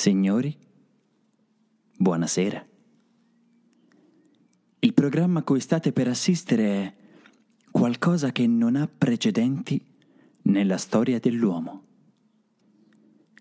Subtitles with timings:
[0.00, 0.56] Signori,
[1.98, 2.66] buonasera.
[4.78, 6.94] Il programma a cui state per assistere è
[7.70, 9.78] qualcosa che non ha precedenti
[10.44, 11.84] nella storia dell'uomo.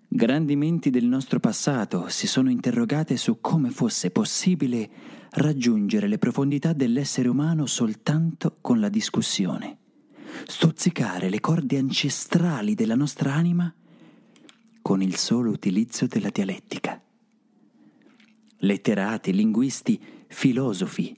[0.06, 4.90] Grandi menti del nostro passato si sono interrogate su come fosse possibile
[5.30, 9.78] raggiungere le profondità dell'essere umano soltanto con la discussione,
[10.46, 13.74] stuzzicare le corde ancestrali della nostra anima
[14.90, 17.00] con il solo utilizzo della dialettica.
[18.58, 21.16] Letterati, linguisti, filosofi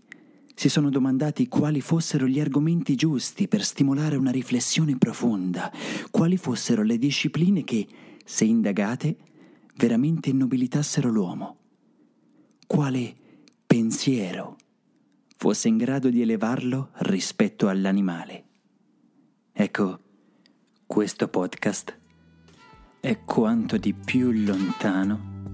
[0.54, 5.72] si sono domandati quali fossero gli argomenti giusti per stimolare una riflessione profonda,
[6.12, 7.88] quali fossero le discipline che,
[8.26, 9.16] se indagate,
[9.78, 11.58] veramente innobilitassero l'uomo,
[12.68, 13.16] quale
[13.66, 14.58] pensiero
[15.38, 18.44] fosse in grado di elevarlo rispetto all'animale.
[19.54, 20.00] Ecco,
[20.86, 22.00] questo podcast
[23.02, 25.50] è quanto di più lontano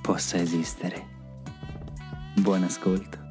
[0.00, 1.04] possa esistere.
[2.36, 3.23] Buon ascolto.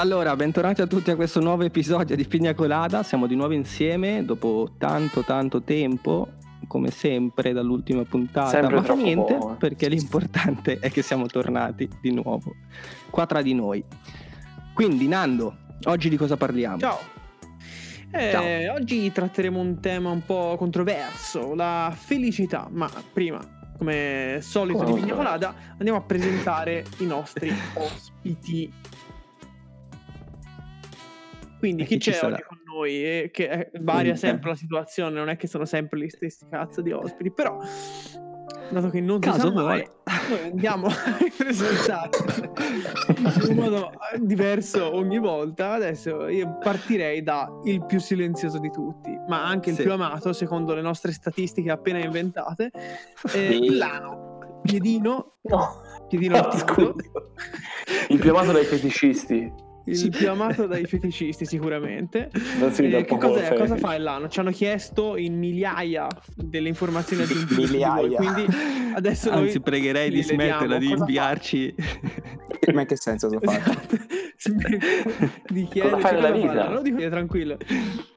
[0.00, 3.02] Allora, bentornati a tutti a questo nuovo episodio di Pigna Colada.
[3.02, 6.26] Siamo di nuovo insieme dopo tanto tanto tempo,
[6.66, 8.48] come sempre dall'ultima puntata.
[8.48, 9.56] Sempre Ma fa niente, poco, eh.
[9.56, 12.54] perché l'importante è che siamo tornati di nuovo
[13.10, 13.84] qua tra di noi.
[14.72, 16.78] Quindi, Nando, oggi di cosa parliamo?
[16.78, 16.98] Ciao.
[18.10, 23.38] Eh, Oggi tratteremo un tema un po' controverso, la felicità, ma prima,
[23.76, 25.14] come solito Come di Pigna?
[25.14, 28.72] Colada, andiamo a presentare i nostri ospiti.
[31.60, 33.04] Quindi E chi chi c'è oggi con noi?
[33.04, 36.80] Eh, che eh, varia sempre la situazione, non è che sono sempre gli stessi cazzo
[36.80, 37.58] di ospiti, però
[38.70, 39.86] dato che non si Caso sa mai,
[40.30, 40.92] noi andiamo a
[41.36, 42.08] presentare
[43.48, 43.90] in modo
[44.20, 45.72] diverso ogni volta.
[45.72, 49.82] Adesso io partirei da il più silenzioso di tutti, ma anche il Sì.
[49.82, 52.70] più amato secondo le nostre statistiche appena inventate.
[52.72, 53.58] Eh, Sì.
[53.58, 56.92] Milano, piedino, No, piedino no, alto, scusa.
[58.08, 59.68] Il più amato dai feticisti.
[59.84, 62.30] Il più amato dai feticisti sicuramente.
[62.58, 63.54] Non si Eh, che cos'è?
[63.54, 64.28] Cosa fa Elano?
[64.28, 68.16] Ci hanno chiesto in migliaia delle informazioni aggiuntive Migliaia.
[68.16, 68.46] quindi
[68.94, 71.74] adesso noi Anzi, pregherei di smetterla di Cosa inviarci.
[72.72, 73.56] Ma in che senso lo fa?
[73.56, 73.96] Esatto.
[75.48, 76.64] di chiederci fai nella cosa vita?
[76.64, 77.56] fa, Lo dico io, tranquillo.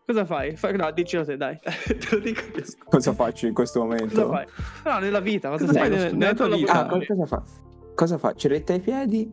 [0.06, 0.56] Cosa fai?
[0.56, 1.58] Fai- No, dicelo te, dai.
[1.62, 2.64] Te lo dico io.
[2.86, 4.28] Cosa faccio in questo momento?
[4.28, 4.46] Cosa fai?
[4.94, 5.90] No, nella vita, cosa, Cosa fai?
[5.90, 6.74] fai nella- nella tua vita?
[6.74, 7.44] Ah, cosa fa?
[7.96, 8.48] Cosa faccio?
[8.48, 9.32] Retta ai piedi?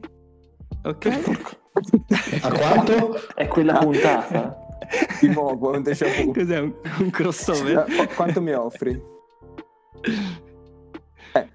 [0.85, 1.59] Ok?
[2.43, 3.19] A quanto?
[3.35, 4.57] È quella puntata.
[5.21, 6.33] Di nuovo, vu.
[6.33, 7.85] Cos'è un, un crossover?
[7.85, 8.91] Qu- Quanto mi offri?
[11.33, 11.49] Eh,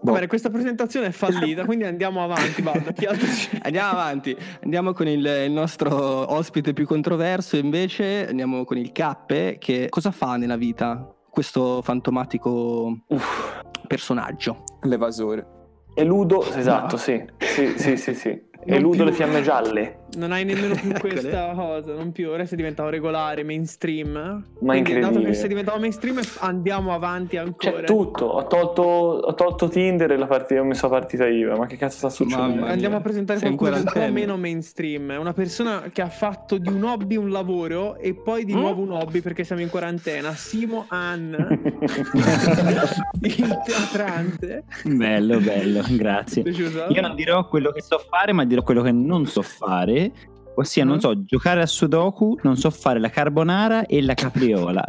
[0.00, 2.62] Va bene, questa presentazione è fallita, quindi andiamo avanti.
[3.62, 9.56] Andiamo avanti, andiamo con il, il nostro ospite più controverso invece, andiamo con il Cappe
[9.58, 13.60] che cosa fa nella vita questo fantomatico Uff.
[13.86, 14.62] personaggio?
[14.82, 15.46] L'evasore.
[15.94, 17.24] Eludo, esatto, sì.
[17.38, 18.46] Sì, sì, sì, sì.
[18.64, 19.04] Eludo più.
[19.04, 19.96] le fiamme gialle.
[20.16, 22.28] Non hai nemmeno più questa cosa, non più.
[22.30, 24.12] Ora sei diventato regolare, mainstream.
[24.12, 24.42] Ma
[24.72, 25.28] Quindi, dato incredibile.
[25.30, 27.78] che sei diventato mainstream, andiamo avanti ancora.
[27.80, 28.24] C'è tutto.
[28.26, 31.56] Ho tolto, ho tolto Tinder e la partita, ho messo la partita IVA.
[31.56, 32.64] Ma che cazzo sta succedendo?
[32.64, 35.14] Andiamo a presentare Sei qualcuno un po' meno mainstream.
[35.18, 38.58] Una persona che ha fatto di un hobby un lavoro e poi di Mm?
[38.58, 40.32] nuovo un hobby perché siamo in quarantena.
[40.32, 41.32] Simo Ann,
[43.20, 44.64] il teatrante.
[44.84, 46.42] Bello, bello, grazie.
[46.42, 50.10] Io non dirò quello che so fare, ma dirò quello che non so fare.
[50.56, 51.00] Ossia, non Mm.
[51.00, 54.82] so giocare a Sudoku, non so fare la carbonara e la capriola.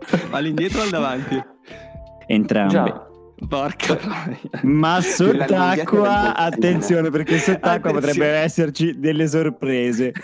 [0.30, 1.40] All'indietro o al davanti?
[2.26, 2.72] Entrambe.
[2.72, 3.06] Già.
[3.48, 3.98] Porca.
[4.64, 8.00] Ma sott'acqua, attenzione, perché sott'acqua Attenzione.
[8.00, 10.12] potrebbero esserci delle sorprese.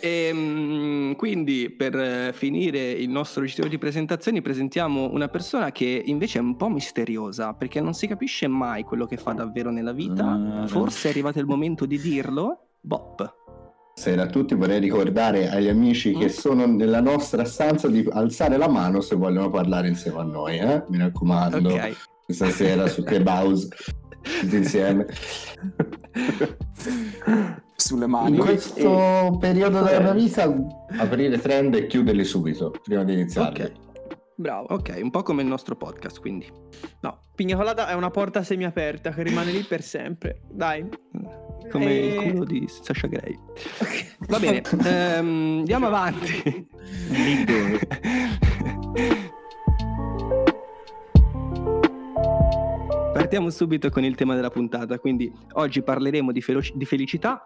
[0.00, 6.38] Ehm, quindi per eh, finire il nostro giro di presentazioni presentiamo una persona che invece
[6.38, 10.24] è un po' misteriosa perché non si capisce mai quello che fa davvero nella vita.
[10.24, 10.66] Ah.
[10.66, 12.66] Forse è arrivato il momento di dirlo.
[12.80, 13.38] Bop.
[13.94, 18.68] Buonasera a tutti, vorrei ricordare agli amici che sono nella nostra stanza di alzare la
[18.68, 20.82] mano se vogliono parlare insieme a noi, eh?
[20.88, 21.96] mi raccomando, Ok.
[22.24, 23.68] questa sera su Clubhouse
[24.40, 25.06] tutti insieme.
[27.90, 28.36] Sulle In mani.
[28.38, 30.44] questo periodo della mia vita
[30.98, 33.62] aprire trend e chiuderli subito prima di iniziarli.
[33.62, 33.72] Ok.
[34.36, 34.66] bravo.
[34.74, 36.46] Ok, un po' come il nostro podcast, quindi.
[37.00, 40.42] No, pigna colada è una porta semiaperta che rimane lì per sempre.
[40.48, 40.88] Dai.
[41.68, 43.36] Come E- il culo di Sasha Grey.
[44.28, 46.68] Va bene, ehm, andiamo avanti.
[53.12, 57.44] Partiamo subito con il tema della puntata, quindi oggi parleremo di, felo- di felicità,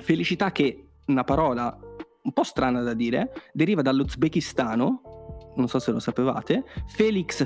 [0.00, 1.78] felicità che, una parola
[2.22, 7.44] un po' strana da dire, deriva dall'Uzbekistano, non so se lo sapevate, Felix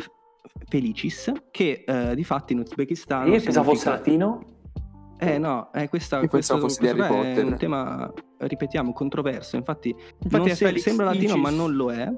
[0.69, 3.33] Felicis, che eh, di fatti in Uzbekistano...
[3.33, 4.45] Io pensavo fosse latino.
[5.19, 10.67] Eh no, eh, questa, questo, questo è un tema, ripetiamo, controverso, infatti, Infatti non se-
[10.67, 12.11] Felix sembra latino ma non lo è.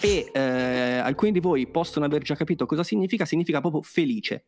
[0.00, 4.46] E eh, alcuni di voi possono aver già capito cosa significa, significa proprio felice.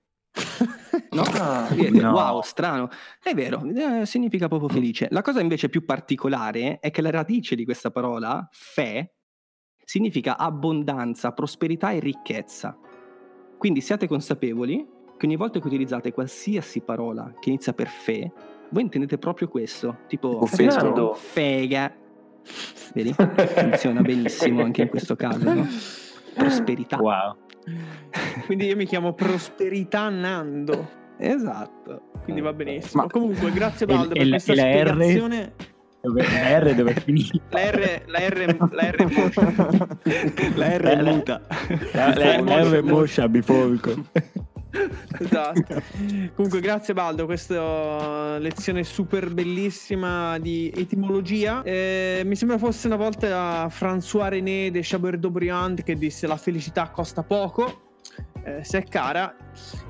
[1.11, 1.23] No?
[1.23, 2.13] Ah, no.
[2.13, 2.89] Wow, strano.
[3.23, 5.09] È vero, eh, significa proprio felice.
[5.11, 9.15] La cosa invece più particolare è che la radice di questa parola, fe,
[9.85, 12.77] significa abbondanza, prosperità e ricchezza.
[13.59, 14.87] Quindi siate consapevoli
[15.17, 18.33] che ogni volta che utilizzate qualsiasi parola che inizia per fe,
[18.71, 21.15] voi intendete proprio questo, tipo Tipo Fernando.
[21.19, 21.95] fega.
[22.93, 23.13] Vedi?
[23.15, 25.67] Funziona benissimo anche in questo caso, no?
[26.35, 26.99] Prosperità.
[26.99, 27.37] Wow.
[28.45, 31.05] Quindi io mi chiamo Prosperità Nando.
[31.19, 32.03] Esatto.
[32.25, 33.03] Quindi va benissimo.
[33.03, 34.89] Ma- Comunque, grazie Baldo per questa la R?
[34.93, 35.53] spiegazione.
[36.03, 37.39] Dove, la R dove è finita?
[37.51, 39.97] La R, la R, la R.
[40.57, 41.41] La R è muta.
[41.93, 43.95] La, la- la R è moscia, bifolco.
[45.19, 45.81] Esatto.
[46.35, 51.63] Comunque, grazie Baldo, questa lezione super bellissima di etimologia.
[51.63, 57.23] Eh, mi sembra fosse una volta François René de Chateaubriand che disse la felicità costa
[57.23, 57.85] poco.
[58.45, 59.35] Eh, se è cara,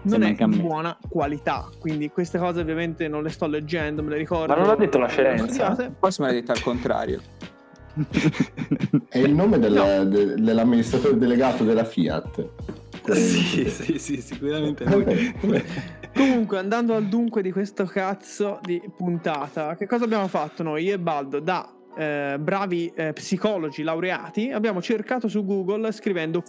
[0.02, 1.68] non Sembra è di buona qualità.
[1.78, 4.52] Quindi queste cose ovviamente non le sto leggendo, me le ricordo.
[4.52, 5.46] Ma non l'ha detto la ho Scienza?
[5.46, 5.94] studiate.
[5.98, 7.20] Forse me l'hai detto al contrario.
[9.08, 12.48] È il nome del- de- dell'amministratore delegato della Fiat.
[13.12, 15.34] sì, sì, sì, sicuramente lui.
[16.14, 20.84] Comunque, andando al dunque di questo cazzo di puntata, che cosa abbiamo fatto noi?
[20.84, 26.42] Io e Baldo, da eh, bravi eh, psicologi laureati, abbiamo cercato su Google scrivendo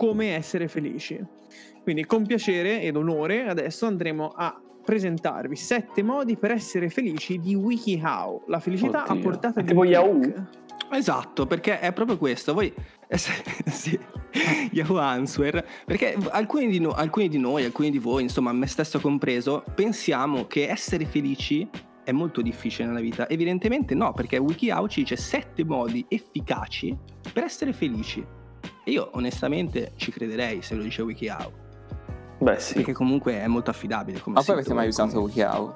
[0.00, 1.22] come essere felici.
[1.82, 7.54] Quindi, con piacere ed onore, adesso andremo a presentarvi sette modi per essere felici di
[7.54, 8.44] WikiHow.
[8.46, 9.22] La felicità a Oddio.
[9.22, 10.48] portata di Tipo Yahoo?
[10.90, 12.54] Esatto, perché è proprio questo.
[12.54, 12.72] Voi,
[13.08, 13.30] eh, sì,
[13.68, 14.00] sì,
[14.70, 19.00] Yahoo Answer, perché alcuni di, no- alcuni di noi, alcuni di voi, insomma, me stesso
[19.00, 21.68] compreso, pensiamo che essere felici
[22.04, 23.28] è molto difficile nella vita.
[23.28, 26.96] Evidentemente no, perché WikiHow ci dice sette modi efficaci
[27.34, 28.38] per essere felici.
[28.84, 31.52] Io onestamente ci crederei se lo dice WikiHow,
[32.38, 32.74] Beh, sì.
[32.74, 34.20] perché comunque è molto affidabile.
[34.20, 35.74] Come Ma poi avete mai usato come- WikiHow?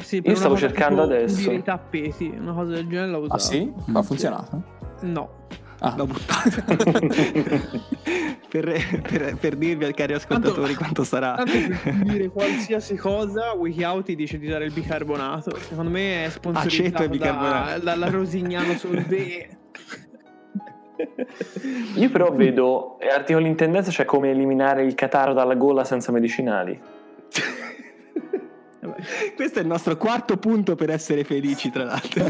[0.00, 1.50] Sì, Io stavo cercando adesso.
[1.50, 3.34] i tappeti, una cosa del genere l'ho usata.
[3.34, 3.72] Ah sì?
[3.86, 4.62] Ma ha funzionato?
[5.00, 5.46] No.
[5.80, 6.50] Ah, L'ho buttato
[8.48, 11.34] per, per- per dirvi, cari ascoltatori, Tanto- quanto sarà.
[11.36, 15.56] Tanto per dire qualsiasi cosa, WikiHow ti dice di usare il bicarbonato.
[15.56, 17.80] Secondo me è Aceto e sponsorizzato da, bicarbonato.
[17.80, 19.48] dalla Rosignano Solvay.
[21.94, 26.12] Io però vedo eh, articoli in tendenza, cioè come eliminare il cataro dalla gola senza
[26.12, 26.80] medicinali.
[29.34, 32.24] Questo è il nostro quarto punto per essere felici, tra l'altro.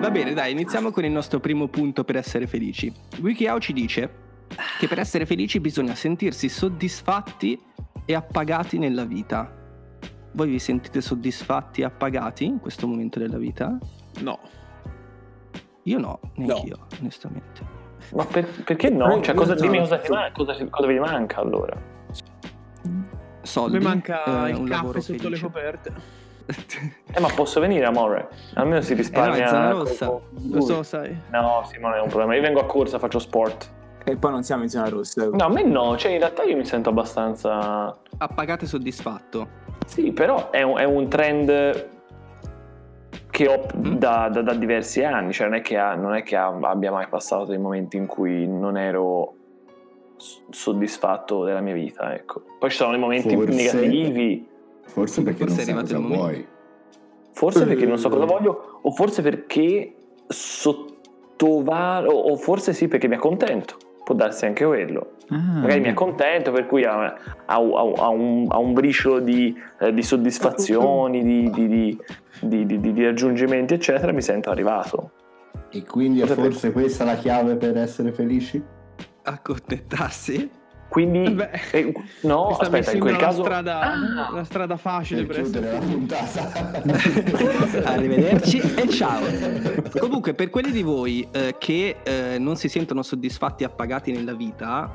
[0.00, 2.92] Va bene, dai, iniziamo con il nostro primo punto per essere felici.
[3.20, 4.10] WikiHow ci dice
[4.78, 7.58] che per essere felici bisogna sentirsi soddisfatti
[8.04, 9.63] e appagati nella vita.
[10.34, 13.78] Voi vi sentite soddisfatti e appagati in questo momento della vita?
[14.20, 14.38] No.
[15.84, 17.60] Io no, neanche io, onestamente.
[18.14, 19.20] Ma per- perché no?
[19.20, 21.76] Cioè, io cosa, dimmi cosa, ti man- cosa, cosa vi manca allora?
[23.42, 25.42] Soldi, Mi manca eh, il un caffè lavoro sotto le felice.
[25.44, 25.92] coperte.
[27.12, 28.28] Eh, ma posso venire, amore?
[28.54, 29.48] Almeno si risparmia.
[29.48, 29.78] Eh no,
[30.50, 31.16] Lo so, sai.
[31.30, 32.34] No, sì, non è un problema.
[32.34, 33.70] Io vengo a corsa, faccio sport.
[34.04, 35.28] E poi non siamo in zona rossa.
[35.30, 35.96] No, a me no.
[35.96, 37.96] Cioè, in realtà io mi sento abbastanza.
[38.18, 39.48] Appagato e soddisfatto.
[39.86, 41.88] Sì, però è un, è un trend
[43.30, 43.94] che ho Mm.
[43.96, 45.32] da, da- da diversi anni.
[45.32, 48.06] Cioè, non è che, ha- non è che ha- abbia mai passato dei momenti in
[48.06, 49.34] cui non ero
[50.50, 52.14] soddisfatto della mia vita.
[52.14, 52.42] Ecco.
[52.58, 54.46] Poi ci sono dei momenti Forse- negativi.
[54.86, 56.46] Forse perché Forse non sai arrivato cosa vuoi.
[57.32, 59.94] Forse perché non so cosa voglio, o forse perché
[60.28, 63.76] sottovaluto, o forse sì perché mi accontento.
[64.04, 65.12] Può darsi anche quello.
[65.30, 67.14] Ah, Magari mi accontento, per cui ha, ha-
[67.46, 71.98] ha- ha un, ha un briciolo di, eh, di soddisfazioni, di, di- di-
[72.40, 74.12] di- di- di- di raggiungimenti, eccetera.
[74.12, 75.10] Mi sento arrivato.
[75.70, 78.62] E quindi è forse questa la chiave per essere felici?
[79.22, 80.50] Accontentarsi?
[80.88, 83.40] Quindi, Beh, eh, no, aspetta, in quel caso...
[83.40, 85.78] una strada, Ah, una strada facile Per la essere.
[85.78, 86.82] puntata.
[87.90, 89.20] Arrivederci e ciao.
[89.98, 94.34] Comunque, per quelli di voi eh, che eh, non si sentono soddisfatti e appagati nella
[94.34, 94.94] vita,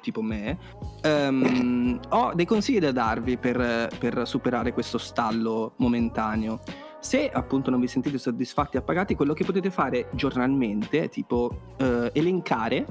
[0.00, 0.56] tipo me,
[1.02, 6.60] ehm, ho dei consigli da darvi per, per superare questo stallo momentaneo.
[7.00, 11.74] Se appunto non vi sentite soddisfatti e appagati, quello che potete fare giornalmente è tipo
[11.78, 12.84] eh, elencare,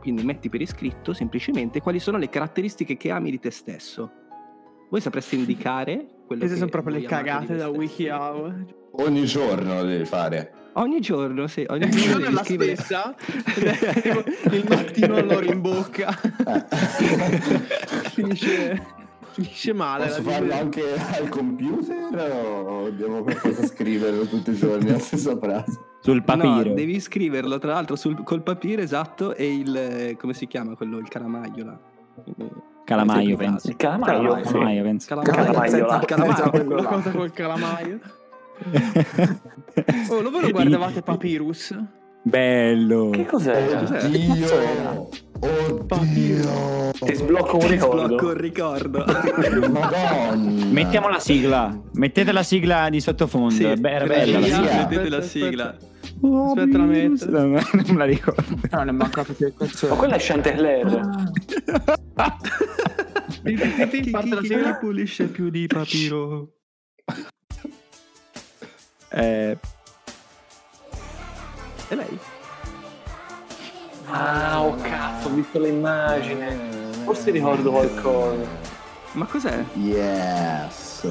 [0.00, 4.10] quindi metti per iscritto semplicemente quali sono le caratteristiche che ami di te stesso.
[4.90, 7.68] Voi sapreste indicare quello Queste sono proprio le cagate da?
[7.68, 8.52] WikiHow.
[8.92, 10.52] Ogni giorno lo devi fare.
[10.74, 12.76] Ogni giorno, sì, ogni giorno giorno è devi la scrivere.
[12.76, 13.14] stessa.
[14.52, 16.12] il mattino l'oro in bocca.
[18.12, 18.86] finisce,
[19.38, 20.06] finisce male.
[20.06, 22.30] Posso farlo anche al computer
[22.66, 25.78] o devo per forza scriverlo tutti i giorni la stessa frase?
[26.00, 26.68] Sul papiro.
[26.68, 30.98] No, devi scriverlo tra l'altro sul, col papiro esatto e il come si chiama quello
[30.98, 31.78] il calamaio là.
[32.84, 33.68] Calamaio, penso.
[33.68, 34.42] il calamaio, sì.
[34.44, 35.06] Calamaio, penso.
[35.08, 35.52] Calamaio.
[35.52, 35.98] Calamaio.
[36.06, 36.50] Calamaio.
[36.50, 38.00] quello La cosa col calamaio.
[40.10, 41.78] Oh, lo voi lo guardavate Papyrus?
[42.22, 43.10] Bello.
[43.10, 43.78] Che cos'era?
[43.78, 44.04] Cos'è?
[44.04, 45.08] Oddio!
[45.40, 46.90] Oddio!
[46.98, 48.04] Ti sblocco un Ti ricordo.
[48.04, 49.04] sblocco il ricordo.
[49.70, 50.64] Madonna!
[50.66, 51.80] Mettiamo la sigla.
[51.94, 53.50] Mettete la sigla di sottofondo.
[53.54, 54.60] Sì, È be- era bella la sigla.
[54.74, 55.76] mettete la sigla.
[56.20, 57.30] Aspetta, la metto.
[57.30, 58.42] No, no, non la ricordo.
[58.70, 59.52] No, non è mancato più.
[59.88, 60.18] Ma quella è
[63.88, 64.10] ti- Chi,
[64.80, 66.54] pulisce più di papiro?
[69.10, 69.56] Eh,
[71.90, 72.18] E lei?
[74.10, 76.56] Ah, oh cazzo, ho visto l'immagine.
[77.04, 78.46] Forse ricordo qualcosa.
[79.12, 79.64] Ma cos'è?
[79.74, 81.10] Yes!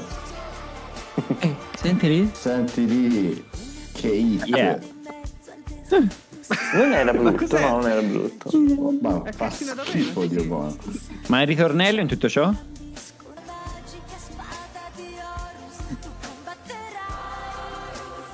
[1.76, 2.30] senti lì?
[2.34, 3.44] Senti lì,
[3.94, 4.46] che hit!
[4.48, 4.80] Yeah.
[6.74, 8.50] Non era brutto, no, non era brutto.
[9.02, 10.76] Ma fa schifo, Dio buono.
[11.28, 12.52] Ma il ritornello in tutto ciò?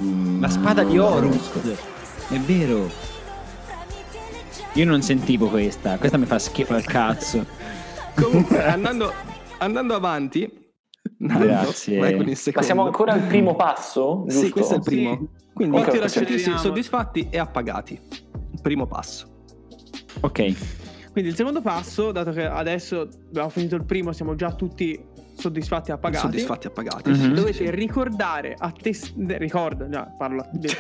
[0.01, 1.51] Mm, La spada di Horus.
[2.29, 2.89] È vero.
[4.75, 5.97] Io non sentivo questa.
[5.97, 7.45] Questa mi fa schifo al cazzo.
[8.15, 9.11] Comunque, andando,
[9.59, 10.61] andando avanti.
[11.17, 12.35] Nando, Grazie.
[12.61, 14.23] siamo ancora al primo passo?
[14.27, 14.45] Giusto?
[14.45, 15.17] Sì, questo è il primo.
[15.17, 15.27] Sì.
[15.53, 16.09] Quindi Ok, okay, ok.
[16.09, 17.99] sentirsi soddisfatti e appagati.
[18.61, 19.45] Primo passo.
[20.21, 20.53] Ok.
[21.11, 24.99] Quindi il secondo passo, dato che adesso abbiamo finito il primo, siamo già tutti
[25.37, 26.25] soddisfatti e appagati.
[26.25, 27.09] Soddisfatti e appagati.
[27.11, 27.33] Mhm.
[27.35, 28.91] Dovete ricordare a te
[29.37, 30.75] ricorda, no, parlo a- de-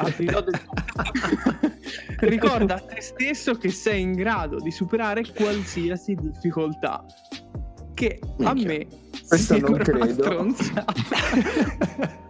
[2.21, 7.03] ricorda a te stesso che sei in grado di superare qualsiasi difficoltà.
[7.93, 8.67] Che a Minchia.
[8.67, 8.87] me
[9.27, 10.45] Questo sembra non credo.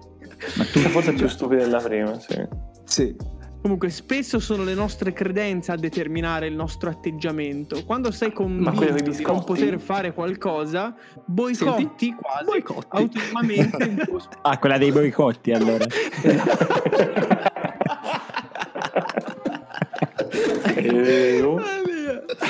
[0.55, 2.47] Ma tu Questa forse è più stupida della prima, sì.
[2.83, 3.15] Sì.
[3.61, 7.85] Comunque, spesso sono le nostre credenze a determinare il nostro atteggiamento.
[7.85, 10.93] Quando sei convinto di non poter fare qualcosa,
[11.25, 12.87] boicotti quasi Boicotti.
[12.89, 14.41] autonomamente il tuo spazio.
[14.41, 15.85] Ah, quella dei boicotti allora.
[20.83, 21.59] Eh, oh.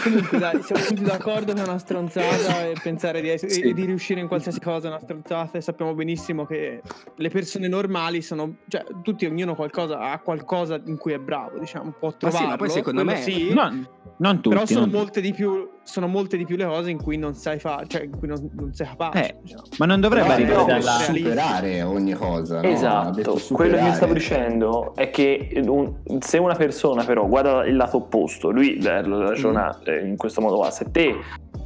[0.04, 3.62] Comunque, dai, siamo tutti d'accordo che è una stronzata e pensare di, essere- Sì.
[3.62, 5.58] e di riuscire in qualsiasi cosa è una stronzata.
[5.58, 6.82] E sappiamo benissimo che
[7.16, 11.94] le persone normali sono, cioè, tutti, ognuno qualcosa, ha qualcosa in cui è bravo, diciamo,
[11.98, 12.48] può Ma sì, trovarlo.
[12.50, 13.88] ma poi secondo me- sì, No,
[14.18, 14.50] non tutti.
[14.50, 17.34] però sono non- molte, di più, sono molte di più le cose in cui non
[17.36, 19.26] sai fare, cioè in cui non, non sei capace.
[19.30, 19.64] Eh, diciamo.
[19.78, 20.92] Ma non dovrebbe Però arrivare no, dalla...
[21.00, 22.62] superare ogni cosa.
[22.62, 22.68] no?
[22.68, 27.76] Esatto, quello che io stavo dicendo è che un- se una persona però guarda il
[27.76, 30.08] lato opposto, lui eh, lo ragiona Mm.
[30.08, 31.16] in questo modo qua, se te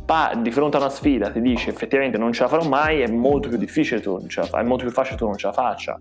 [0.05, 3.07] pa- di fronte a una sfida ti dici effettivamente non ce la farò mai, è
[3.11, 5.47] molto più difficile tu non ce la fa- è molto più facile tu non ce
[5.47, 5.97] la faccia.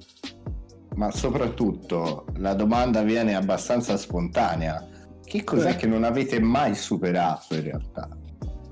[0.94, 4.82] Ma soprattutto la domanda viene abbastanza spontanea.
[5.26, 5.76] Che cos'è Eh.
[5.76, 8.08] che non avete mai superato in realtà?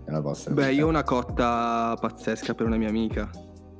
[0.06, 0.73] Nella vostra Beh, vita?
[0.75, 3.28] io ho una cotta pazzesca per una mia amica.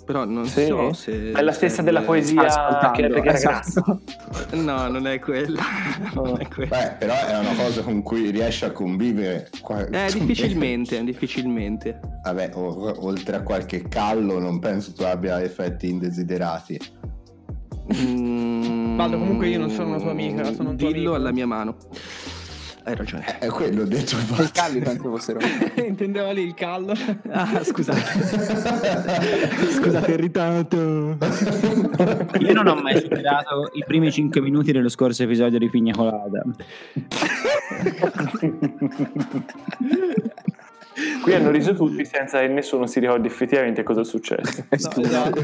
[0.04, 0.66] Però non Sì?
[0.66, 1.31] so se.
[1.33, 4.00] È la stessa della poesia che perché era esatto.
[4.52, 5.62] No, non è quella.
[6.14, 6.76] non è quella.
[6.76, 9.49] Beh, però è una cosa con cui riesci a convivere.
[9.93, 12.00] Eh, difficilmente, difficilmente.
[12.23, 16.78] Vabbè, o- oltre a qualche callo, non penso tu abbia effetti indesiderati.
[17.95, 21.14] Mm, Vado, comunque io non sono una tua amica, sono un tuo Dillo amico.
[21.14, 21.76] alla mia mano.
[22.87, 23.38] Hai ragione.
[23.38, 24.14] È quello ho detto.
[24.17, 25.38] I calli penso fossero.
[25.83, 26.93] Intendeva lì il callo.
[27.31, 27.99] Ah, scusate.
[29.73, 31.17] scusate, irritato.
[32.41, 36.43] Io non ho mai superato i primi 5 minuti dello scorso episodio di Pigna Colada.
[41.23, 44.65] Qui hanno riso tutti senza che nessuno si ricordi effettivamente cosa è successo.
[44.95, 45.41] No, esatto.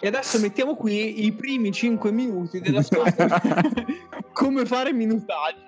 [0.00, 3.04] e adesso mettiamo qui i primi 5 minuti della sua
[4.32, 5.64] Come fare minutaggio.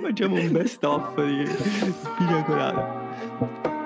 [0.00, 1.48] Facciamo un best of di
[2.16, 3.79] Pina Colada.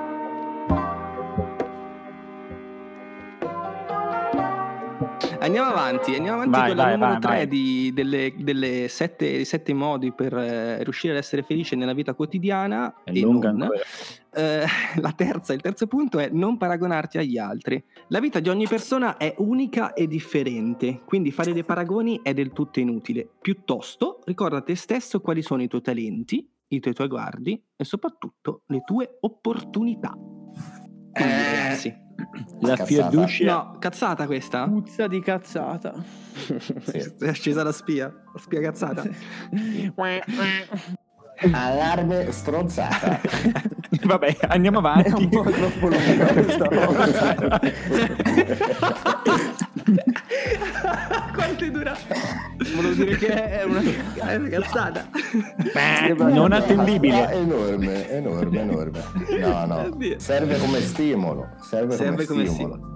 [5.44, 7.48] Andiamo avanti, andiamo avanti Vai, con la vai, numero vai, 3 vai.
[7.48, 13.02] di- delle, delle sette, sette modi per eh, riuscire ad essere felice nella vita quotidiana.
[13.04, 13.68] È e non.
[14.32, 14.64] Eh,
[15.02, 17.82] la terza, il terzo punto è non paragonarti agli altri.
[18.08, 22.52] La vita di ogni persona è unica e differente, quindi fare dei paragoni è del
[22.54, 23.28] tutto inutile.
[23.38, 28.82] Piuttosto, ricorda te stesso quali sono i tuoi talenti, i tuoi traguardi e soprattutto le
[28.82, 30.10] tue opportunità.
[30.10, 31.94] Quindi, Eh, ragazzi,
[32.60, 33.44] La fiorduscia.
[33.52, 34.66] no, cazzata questa?
[34.66, 35.92] Puzza di cazzata.
[36.34, 37.14] Sì.
[37.20, 39.04] È scesa la spia, la spia cazzata.
[41.52, 43.20] Allarme stronzata.
[44.04, 45.28] Vabbè, andiamo È un avanti.
[45.28, 46.68] po' troppo lunga questa
[51.56, 51.94] Quanto dura?
[52.74, 53.28] Volevo dire che
[53.60, 55.08] è una, è una cazzata.
[56.18, 57.28] non attendibile.
[57.28, 59.02] È enorme, enorme, enorme.
[59.40, 59.80] No, no.
[59.82, 60.18] Oddio.
[60.18, 61.50] Serve come stimolo.
[61.60, 62.92] Serve, Serve come, come stimolo.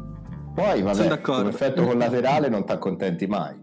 [0.55, 3.55] Poi, vabbè, come effetto collaterale non ti accontenti mai.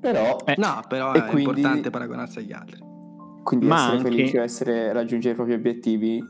[0.00, 2.80] Però, Eh, No, però E è quindi- importante paragonarsi agli altri.
[3.44, 6.22] Quindi Ma essere anche- felici o essere raggiungere i propri obiettivi,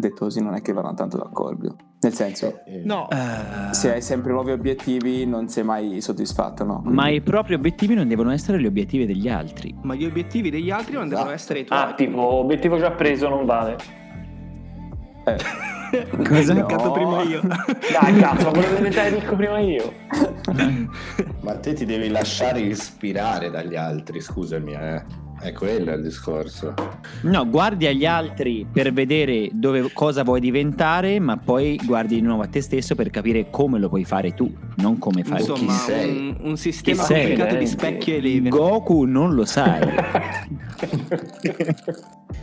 [0.00, 1.76] detto così, non è che vanno tanto d'accordo.
[2.00, 6.76] Nel senso, eh, No, Eh, se hai sempre nuovi obiettivi, non sei mai soddisfatto, no?
[6.80, 9.74] Quindi- Ma i propri obiettivi non devono essere gli obiettivi degli altri.
[9.82, 11.34] Ma gli obiettivi degli altri non devono Esatto.
[11.42, 11.78] essere i tuoi.
[11.78, 13.76] Ah, tipo, obiettivo già preso non vale.
[15.24, 15.36] Eh,
[16.28, 16.52] Cosa?
[16.54, 16.66] No.
[16.66, 17.40] Ho prima io.
[17.42, 19.92] Dai, cazzo, ma volevo diventare ricco prima io.
[21.40, 25.02] Ma te ti devi lasciare ispirare dagli altri, scusami, eh.
[25.40, 26.74] È quello il discorso.
[27.22, 32.42] No, guardi agli altri per vedere dove, cosa vuoi diventare, ma poi guardi di nuovo
[32.42, 35.52] a te stesso per capire come lo puoi fare tu, non come fare tu.
[35.52, 36.10] Insomma, chi sei?
[36.10, 37.18] un, un sistema Chi sei?
[37.26, 38.48] complicato di Eh, specchi e leve.
[38.48, 39.80] Goku non lo sai.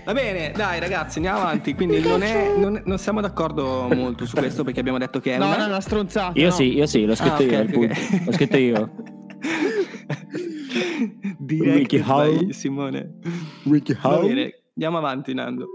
[0.05, 1.73] Va bene, dai ragazzi, andiamo avanti.
[1.75, 5.37] Quindi non, è- non- non siamo d'accordo molto su questo perché abbiamo detto che è
[5.37, 5.57] no, una...
[5.57, 6.39] no, è una stronzata.
[6.39, 6.53] Io no.
[6.53, 7.59] sì, io sì, l'ho scritto Ah, ok, io.
[7.61, 7.93] il ok, punto.
[7.93, 8.25] ok.
[8.25, 8.91] L'ho scritto io.
[11.45, 12.45] Direct WikiHow.
[12.45, 13.13] by Simone.
[13.63, 15.67] Va bene, andiamo avanti Nando.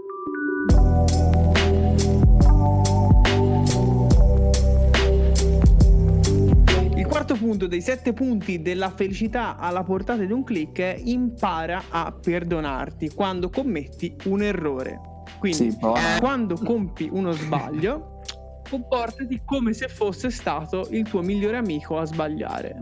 [6.95, 11.83] Il quarto punto dei sette punti della felicità alla portata di un click è impara
[11.89, 14.99] a perdonarti quando commetti un errore.
[15.39, 15.77] Quindi, Sì,
[16.19, 18.21] quando compi uno sbaglio,
[18.69, 22.75] comportati come se fosse stato il tuo migliore amico a sbagliare.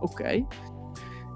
[0.00, 0.44] Ok?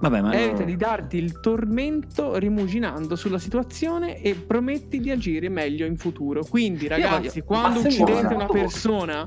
[0.01, 5.87] Vabbè, ma Evita di darti il tormento rimuginando sulla situazione e prometti di agire meglio
[5.87, 6.45] in futuro.
[6.45, 9.25] Quindi, ragazzi, voglio- quando uccidete una persona,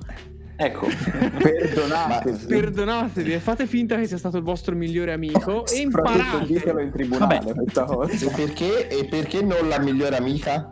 [0.59, 0.87] Ecco,
[1.37, 2.31] Perdonate.
[2.47, 6.81] perdonatevi e fate finta che sia stato il vostro migliore amico e Soprattutto ditelo imparate.
[6.81, 7.53] in tribunale Vabbè.
[7.53, 8.11] questa cosa.
[8.25, 10.67] E perché, e perché non la migliore amica?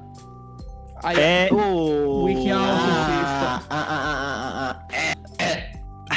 [1.01, 4.85] Ai- Eh, Oh, Wikihow Ah, ah, ah, ah, ah.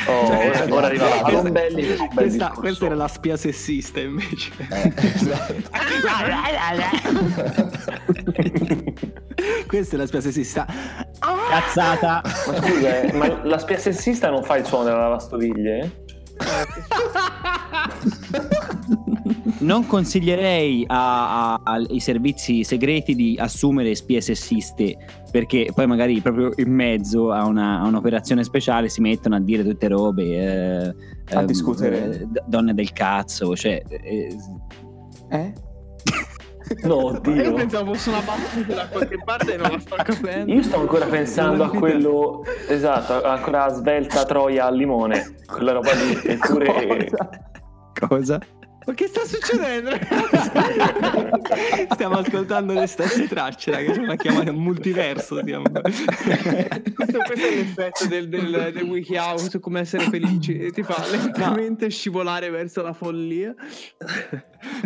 [0.09, 4.51] Oh, Cioè, ora, arriva la questa- questa, questa era la spia sessista invece.
[4.71, 5.55] Eh, esatto.
[9.67, 10.67] questa è la spia sessista.
[11.51, 12.23] cazzata.
[12.25, 16.07] Ma scusa, eh, ma la spia sessista non fa il suono della lavastoviglie?
[19.61, 24.97] Non consiglierei a- a- ai servizi segreti di assumere spie sessiste
[25.31, 29.63] perché poi magari proprio in mezzo a, una- a un'operazione speciale si mettono a dire
[29.65, 30.95] tutte robe eh,
[31.35, 32.21] A ehm, discutere.
[32.21, 34.37] eh, donne del cazzo cioè eh,
[35.31, 35.53] Eh?
[36.83, 37.55] No, Ma Io oddio.
[37.55, 40.53] pensavo fosse una battuta da qualche parte e non la sto capendo.
[40.53, 45.91] Io sto ancora pensando a quello esatto, ancora a svelta troia al limone, quella roba
[45.95, 47.09] lì, eppure
[48.07, 48.39] cosa?
[48.87, 49.91] Ma che sta succedendo?
[51.93, 53.93] Stiamo ascoltando le stesse tracce, raga.
[53.93, 55.41] C'è una chiamata multiverso.
[55.41, 55.71] Stiamo...
[55.71, 56.05] questo,
[57.27, 60.73] questo è l'effetto del, del, del WikiHow su come essere felici.
[60.73, 63.55] Ti fa lentamente scivolare verso la follia.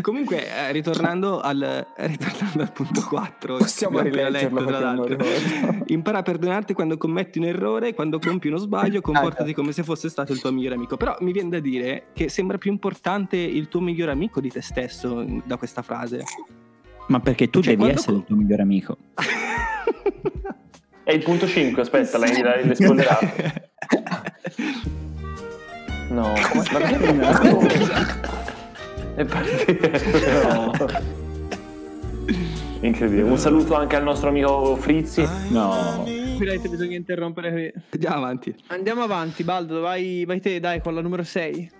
[0.00, 5.16] Comunque, eh, ritornando, al, ritornando al punto 4, Possiamo rileggerlo letto, tra l'altro.
[5.86, 10.08] Impara a perdonarti quando commetti un errore, quando compi uno sbaglio, comportati come se fosse
[10.08, 10.96] stato il tuo migliore amico.
[10.96, 14.60] Però mi viene da dire che sembra più importante il tuo migliore amico di te
[14.62, 16.22] stesso da questa frase.
[17.08, 18.96] ma perché tu Cioè, devi quando essere co- il tuo migliore amico
[21.04, 23.26] è il punto 5, aspetta, l'hai, l'hai, l'hai spoilerato.
[26.10, 27.20] No, ma perché non
[29.14, 30.88] è partito?
[32.80, 33.22] Incredibile.
[33.22, 35.26] Un saluto anche al nostro amico Frizzi.
[35.50, 37.72] no Copyright, bisogna interrompere qui.
[37.92, 38.54] Andiamo avanti.
[38.66, 39.80] Andiamo avanti, Baldo.
[39.80, 41.70] Vai, vai te, dai, con la numero 6.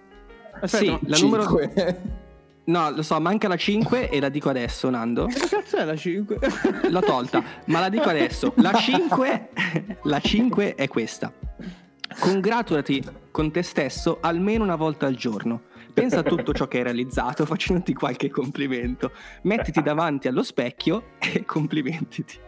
[0.61, 2.21] Aspetta, Sì, la numero, Cinque.
[2.65, 5.27] No, lo so, manca la 5 e la dico adesso, Nando.
[5.27, 6.39] Che cazzo è la 5?
[6.91, 8.53] L'ho tolta, ma la dico adesso.
[8.57, 9.49] La 5,
[10.03, 11.33] la 5 è questa.
[12.21, 15.63] Congratulati con te stesso almeno una volta al giorno.
[15.93, 19.11] Pensa a tutto ciò che hai realizzato facendoti qualche complimento.
[19.43, 22.39] Mettiti davanti allo specchio e complimentiti.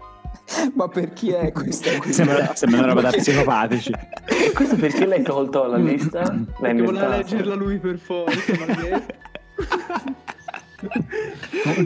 [0.74, 1.90] Ma per chi è questa?
[2.10, 3.92] Sembra, sembra una roba da psicopatici.
[4.54, 6.20] Questo perché l'hai tolto dalla lista?
[6.22, 8.52] L'hai Perché voleva leggerla lui per forza.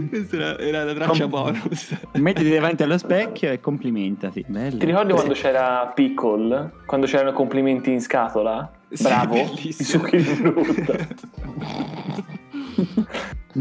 [0.09, 1.95] Questa era, era la traccia Com- bonus.
[2.15, 4.45] Mettiti davanti allo specchio e complimentati.
[4.49, 4.79] Bello.
[4.79, 6.73] Ti ricordi quando c'era Pickle?
[6.87, 8.71] Quando c'erano complimenti in scatola?
[8.91, 10.01] Sì, Bravo, i bellissimo.
[10.01, 10.95] succhi di frutta.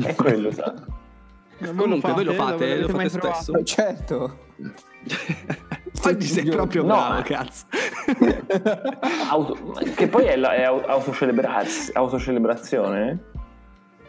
[0.04, 0.74] è quello, sa.
[1.76, 2.80] Comunque, voi lo fate?
[2.82, 3.42] Lo mai fate provato?
[3.44, 3.64] spesso?
[3.64, 4.38] Certo.
[6.06, 6.96] Oggi sei proprio No.
[6.96, 7.66] bravo, cazzo.
[9.30, 13.24] Auto- che poi è, la, è autocelebrazione?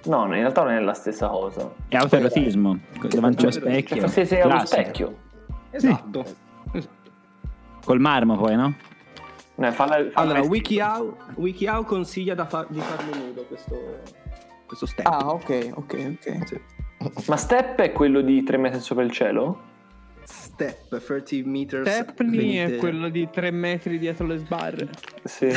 [0.05, 1.71] No, in realtà non è la stessa cosa.
[1.89, 2.79] È autoerotismo.
[3.09, 3.97] Davanti allo specchio.
[4.01, 5.17] Cioè, se sei allo specchio.
[5.71, 6.25] Esatto.
[6.73, 6.97] Esatto.
[7.85, 8.75] Col marmo poi, no?
[9.55, 10.41] No, falla, falla Allora.
[10.43, 14.01] WikiHow, WikiHow consiglia da fa- di farlo nudo questo,
[14.67, 15.07] questo step.
[15.07, 16.61] Ah, ok, ok, ok.
[17.27, 19.67] Ma Step è quello di 3 metri sopra il cielo?
[20.25, 21.89] Step 30 meters.
[21.89, 24.89] Stepney è quello di 3 metri dietro le sbarre.
[25.25, 25.47] Sì.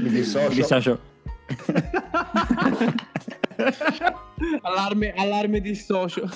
[0.00, 0.48] Mi dissocio.
[0.48, 1.00] Mi dissocio.
[4.62, 6.28] allarme, allarme di socio.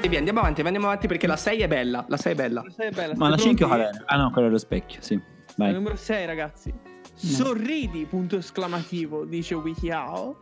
[0.00, 2.04] E via, andiamo avanti, andiamo avanti perché la 6 è bella.
[2.08, 2.64] La 6 è bella.
[2.74, 3.96] Sei bella, Ma la siete 5 qual pronti?
[3.96, 4.04] era?
[4.06, 5.20] Ah no, quello dello specchio, sì.
[5.58, 5.72] Vai.
[5.72, 6.72] Numero 6, ragazzi.
[7.14, 10.36] Sorridi, punto esclamativo, dice WikiHow.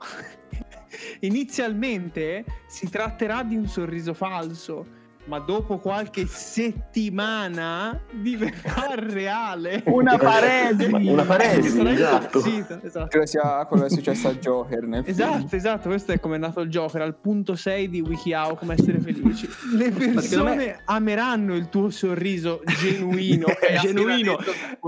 [1.20, 4.86] Inizialmente si tratterà di un sorriso falso,
[5.26, 9.82] ma dopo qualche settimana diverrà reale.
[9.86, 10.84] Una paresi!
[10.90, 12.42] Una paresi, esatto.
[12.44, 13.06] esatto.
[13.08, 15.14] Credo sia quello che è successo a Joker nel film.
[15.14, 18.74] Esatto, esatto, questo è come è nato il Joker, al punto 6 di WikiHow, come
[18.74, 19.48] essere felici.
[19.76, 23.46] Le persone me- ameranno il tuo sorriso genuino.
[23.46, 24.38] hai appena Genuino.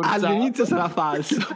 [0.00, 1.36] All'inizio sarà falso.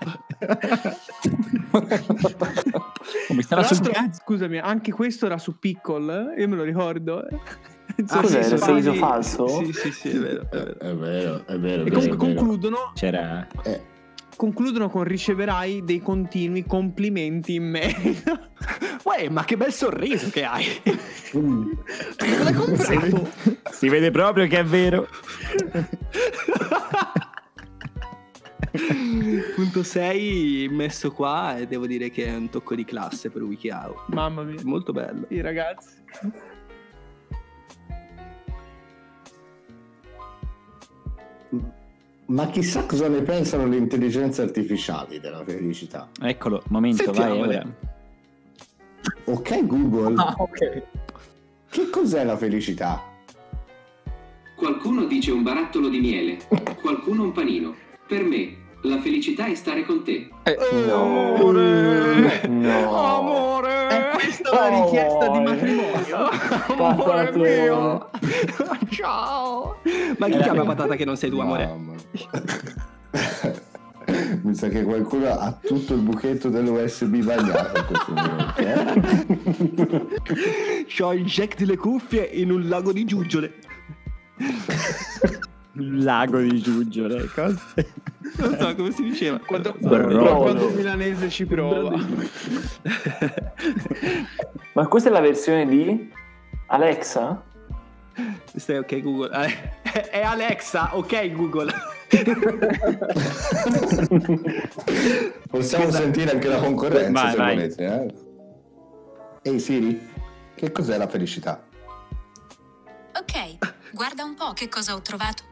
[3.41, 3.81] Starà sul
[4.13, 6.41] scusami, anche questo era su Pickle, eh?
[6.41, 7.27] io me lo ricordo.
[8.09, 8.99] Ah, cos'è, Sì, il sì, sorriso sì.
[8.99, 9.47] falso?
[9.49, 10.47] Sì, sì, sì, è vero.
[10.51, 10.79] È vero.
[10.79, 11.85] È vero, è vero.
[11.85, 13.47] E comunque concludono, C'era...
[13.65, 13.91] Eh,
[14.37, 18.51] concludono con riceverai dei continui complimenti in merito.
[19.05, 20.65] Uè, ma che bel sorriso che hai.
[21.37, 21.71] mm,
[22.43, 23.31] l'hai comprato?
[23.71, 25.09] Si vede proprio che è vero.
[29.55, 34.05] Punto 6 messo qua e devo dire che è un tocco di classe per WikiHow.
[34.09, 34.61] Mamma mia.
[34.65, 35.27] Molto bello.
[35.29, 35.97] I ragazzi.
[42.27, 46.09] Ma chissà cosa ne pensano le intelligenze artificiali della felicità.
[46.21, 47.57] Eccolo, momento, vai Sentiamole.
[47.57, 47.91] ora.
[49.25, 50.83] Ok Google, Ah, ok.
[51.71, 53.03] che cos'è la felicità?
[54.57, 56.39] Qualcuno dice un barattolo di miele,
[56.81, 57.75] qualcuno un panino.
[58.07, 60.29] Per me, la felicità è stare con te.
[60.87, 61.35] No.
[61.35, 62.47] Amore!
[62.49, 62.97] No.
[63.19, 63.87] Amore!
[63.89, 66.29] È questa la richiesta di matrimonio?
[66.77, 68.11] Amore mio!
[68.91, 69.77] Ciao!
[70.19, 71.67] Ma chi Era- chiama patata che non sei tu, amore?
[71.67, 71.95] Mamma.
[74.43, 78.61] Mi sa che qualcuno ha tutto il buchetto dell'USB bagnato in questo momento.
[79.87, 80.85] Eh?
[80.87, 83.55] C'ho il jack delle cuffie in un lago di giuggiole.
[85.75, 87.61] Il lago di giuggiole, cosa?
[88.37, 89.39] Non so come si diceva.
[89.39, 90.43] Quando, Bravo.
[90.43, 91.97] quando il milanese ci prova.
[94.75, 96.11] Ma questa è la versione di
[96.69, 97.43] Alexa?
[98.57, 99.47] Stai ok Google.
[99.47, 101.73] Eh, È Alexa, ok Google.
[105.49, 107.55] Possiamo sentire anche la concorrenza Vai, se vai.
[107.55, 107.85] volete.
[107.85, 108.15] Eh?
[109.51, 110.09] Ehi Siri,
[110.55, 111.63] che cos'è la felicità?
[113.15, 113.59] Ok,
[113.93, 115.43] guarda un po' che cosa ho trovato.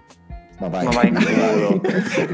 [0.60, 1.80] Ma vai, Ma vai in culo.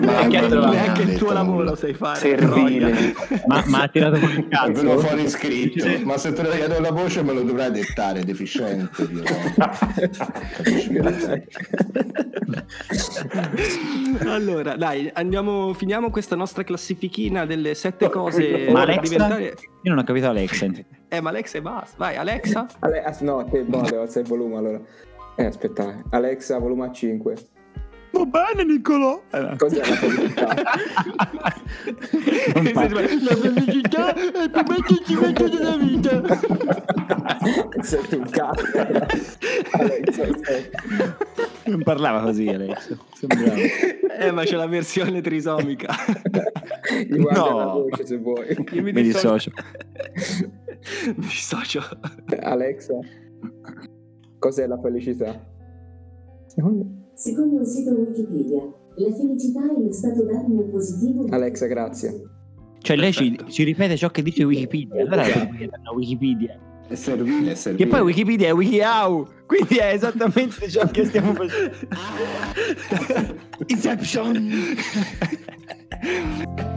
[0.00, 2.18] Neanche, neanche il tuo lavoro lo sai fare.
[2.18, 3.14] Servile.
[3.46, 4.98] Ma, ma ha tirato fuori il È cazzo.
[4.98, 8.90] fuori scritto, ma se te lo chiedo la voce me lo dovrai dettare, deficiente.
[9.06, 10.24] Che-
[14.26, 19.00] Allora, dai, andiamo, finiamo questa nostra classifichina delle sette cose Ma Alexa?
[19.02, 19.44] diventare.
[19.82, 20.66] Io non ho capito Alexa.
[21.08, 21.94] Eh, ma Alexa e basta.
[21.98, 22.66] Vai, Alexa.
[22.80, 24.80] Ale- ah, no, te, boh, devo alzare il volume allora.
[25.36, 26.02] Eh, aspetta.
[26.10, 27.34] Alexa, volume a 5.
[28.12, 29.22] Va bene, Niccolò.
[29.58, 30.54] Cos'è la felicità?
[32.56, 36.22] La felicità è più bella che ci mette della vita.
[37.82, 38.64] Sei un cazzo.
[39.72, 40.70] Alexa, sei-
[41.66, 42.96] Non parlava così Alex.
[43.14, 43.54] Sembrava.
[44.18, 45.94] Eh, ma c'è la versione trisomica.
[47.08, 47.58] Gli guarda No.
[47.58, 48.46] la voce se vuoi.
[48.72, 49.50] Io mi Mi dissocio.
[50.12, 50.46] dissocio.
[51.16, 51.82] Mi dissocio.
[52.40, 52.94] Alexa,
[54.38, 55.38] cos'è la felicità?
[56.46, 56.84] Secondo
[57.16, 58.62] Secondo il sito Wikipedia,
[58.96, 62.22] la felicità è lo stato d'animo positivo di Alexa, grazie.
[62.78, 65.00] Cioè lei ci, ci ripete ciò che dice Wikipedia.
[65.00, 66.60] Allora danno Wikipedia.
[66.86, 67.84] È servile, è servile.
[67.84, 69.26] Che poi Wikipedia è WikiHow.
[69.46, 71.74] Quindi è esattamente ciò che stiamo facendo.
[73.66, 74.76] Inception!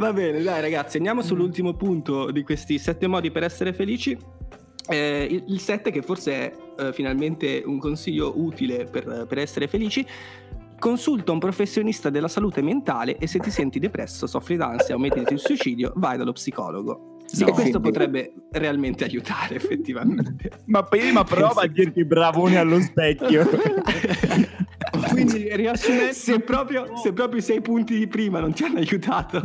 [0.00, 4.16] Va bene, dai ragazzi, andiamo sull'ultimo punto di questi sette modi per essere felici.
[4.88, 9.68] Eh, il, il 7 che forse è eh, finalmente un consiglio utile per, per essere
[9.68, 10.06] felici.
[10.78, 15.34] Consulta un professionista della salute mentale e se ti senti depresso, soffri d'ansia o mediti
[15.34, 17.18] il suicidio, vai dallo psicologo.
[17.26, 17.52] Sì, No.
[17.52, 20.62] questo potrebbe realmente aiutare effettivamente.
[20.64, 23.46] Ma prima prova a dirti bravone allo specchio.
[25.08, 29.40] Quindi riassumendo, Se proprio, se proprio i sei punti di prima non ti hanno aiutato,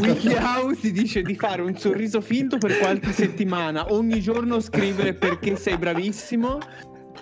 [0.00, 5.56] WikiHow ti dice di fare un sorriso finto per qualche settimana, ogni giorno scrivere perché
[5.56, 6.58] sei bravissimo.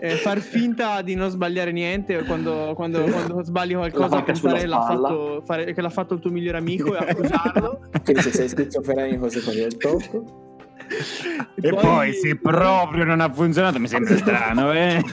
[0.01, 5.43] eh, far finta di non sbagliare niente quando, quando- quando sbagli qualcosa pensare l'ha fatto,
[5.45, 9.65] fare- che l'ha fatto il tuo migliore amico e accusarlo Quindi se sei schizofrenico secondo
[9.65, 10.47] il tocco.
[11.61, 15.03] E poi se proprio non ha funzionato mi sembra strano, eh.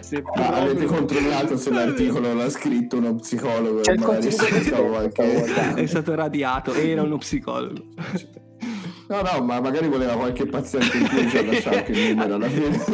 [0.00, 4.30] Se Ma avete controllato se l'articolo l'ha scritto uno psicologo il magari
[5.12, 5.74] qualche...
[5.82, 7.82] è stato radiato, era uno psicologo.
[9.08, 12.34] No, no, ma magari voleva qualche paziente in più ci ha lasciato anche il numero
[12.34, 12.84] alla fine.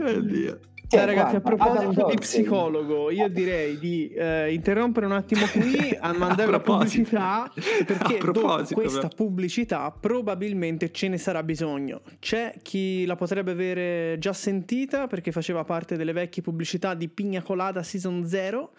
[0.00, 0.58] Oddio.
[0.90, 6.12] Cioè, ragazzi, a proposito di psicologo, io direi di eh, interrompere un attimo qui, a
[6.12, 7.08] mandare A proposito.
[7.08, 7.52] pubblicità,
[7.86, 12.00] perché dopo questa pubblicità probabilmente ce ne sarà bisogno.
[12.18, 17.42] C'è chi la potrebbe avere già sentita perché faceva parte delle vecchie pubblicità di Pigna
[17.42, 18.72] Colada Season 0,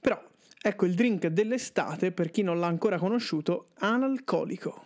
[0.00, 0.18] però
[0.58, 4.84] ecco il drink dell'estate, per chi non l'ha ancora conosciuto, analcolico.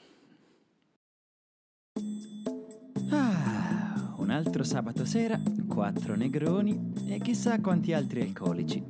[4.31, 8.81] Un altro sabato sera, quattro negroni e chissà quanti altri alcolici.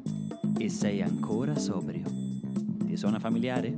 [0.59, 2.03] E sei ancora sobrio.
[2.85, 3.75] Ti suona familiare?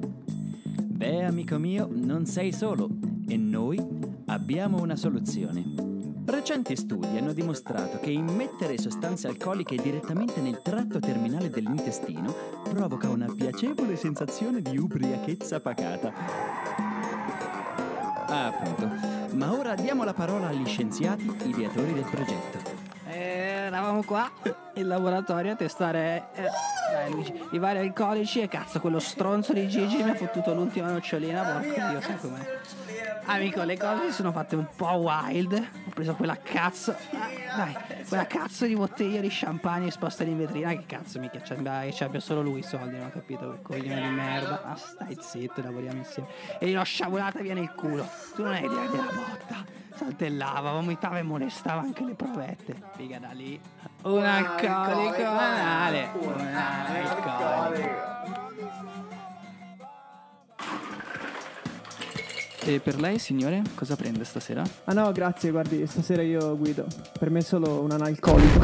[0.66, 2.90] Beh, amico mio, non sei solo
[3.29, 3.81] e noi
[4.27, 5.62] abbiamo una soluzione.
[6.25, 13.33] Recenti studi hanno dimostrato che immettere sostanze alcoliche direttamente nel tratto terminale dell'intestino provoca una
[13.33, 16.12] piacevole sensazione di ubriachezza pacata.
[18.27, 19.12] Ah, appunto.
[19.34, 22.58] Ma ora diamo la parola agli scienziati ideatori del progetto.
[23.08, 23.18] Eh,
[23.66, 24.30] eravamo qua
[24.74, 26.48] in laboratorio a testare eh,
[27.11, 31.42] Luigi, i vari alcolici e cazzo quello stronzo di Gigi mi ha fottuto l'ultima nocciolina
[31.42, 32.61] porco dio sai com'è.
[33.24, 37.76] Amico le cose si sono fatte un po' wild ho preso quella cazzo ah, dai
[38.09, 42.20] quella cazzo di bottiglia di champagne esposta in vetrina che cazzo mica che ci abbia
[42.20, 44.62] solo lui i soldi non ho capito che coglione di merda.
[44.64, 46.28] Ma stai zitto lavoriamo insieme.
[46.59, 48.09] E gliel'ho sciabolata via nel culo.
[48.35, 49.64] Tu non hai idea della botta.
[49.94, 52.74] Saltellava, vomitava e molestava anche le provette.
[52.96, 53.61] Figa da lì.
[54.02, 56.10] Un alcolico anale.
[56.14, 58.10] Un alcolico.
[62.64, 64.62] E per lei, signore, cosa prende stasera?
[64.84, 66.86] Ah no, grazie, guardi, stasera io guido.
[67.18, 68.60] Per me è solo un analcolico.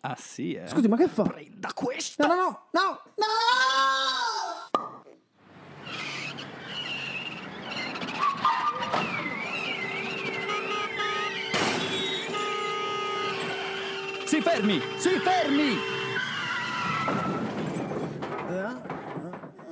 [0.00, 0.66] Ah sì, eh.
[0.66, 1.22] Scusi, ma che fa?
[1.54, 2.26] Da questo.
[2.26, 3.26] No, no, no, no, no!
[14.52, 14.80] Fermi!
[14.98, 15.76] Si fermi!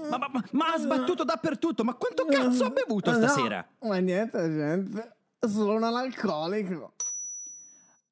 [0.09, 1.85] Ma, ma- ma- ha sbattuto dappertutto!
[1.85, 3.67] Ma quanto cazzo ha bevuto stasera?
[3.81, 5.17] Ma niente, gente.
[5.39, 6.95] Solo un analcolico.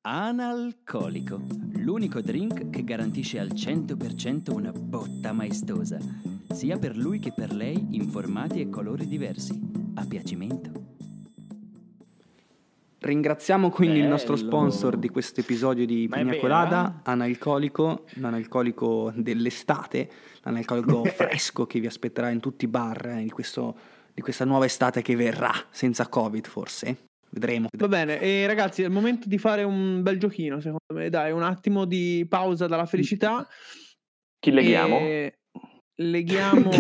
[0.03, 1.41] Analcolico,
[1.77, 5.99] l'unico drink che garantisce al 100% una botta maestosa,
[6.53, 9.59] sia per lui che per lei in formati e colori diversi,
[9.95, 10.78] a piacimento.
[13.01, 14.47] Ringraziamo quindi il nostro Bello.
[14.49, 20.11] sponsor di questo episodio di vero, Colada, analcolico, l'analcolico dell'estate,
[20.43, 23.77] l'analcolico fresco che vi aspetterà in tutti i bar eh, di, questo-
[24.13, 27.07] di questa nuova estate che verrà, senza Covid forse.
[27.31, 27.69] Vedremo.
[27.77, 31.11] Va bene, e ragazzi, è il momento di fare un bel giochino, secondo me.
[31.11, 33.47] Dai, un attimo di pausa dalla felicità.
[34.41, 34.99] Chi leghiamo?
[34.99, 35.39] E
[36.01, 36.71] Leghiamo.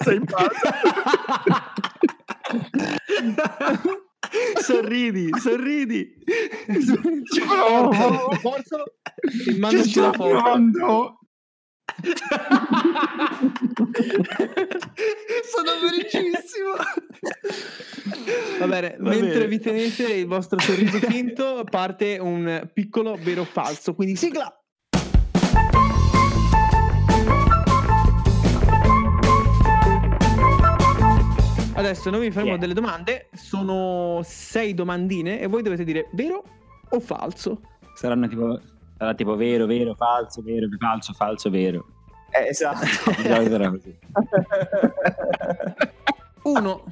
[0.00, 0.70] Sei in pausa.
[4.62, 6.14] sorridi, sorridi.
[7.50, 7.90] Oh,
[8.40, 8.82] Forza-
[9.48, 11.18] E mandaci la foto.
[15.50, 16.72] Sono felicissimo.
[18.58, 19.46] Va bene, Va mentre bene.
[19.46, 23.94] vi tenete il vostro sorriso finto, parte un piccolo vero falso.
[23.94, 24.52] Quindi sigla!
[31.78, 32.58] Adesso noi vi faremo Yeah.
[32.58, 36.42] delle domande, sono sei domandine e voi dovete dire vero
[36.88, 37.60] o falso.
[37.94, 38.60] Saranno tipo,
[38.96, 41.86] sarà tipo vero, vero, falso, vero, falso, falso, vero.
[42.30, 42.84] Eh, esatto.
[46.42, 46.84] Uno.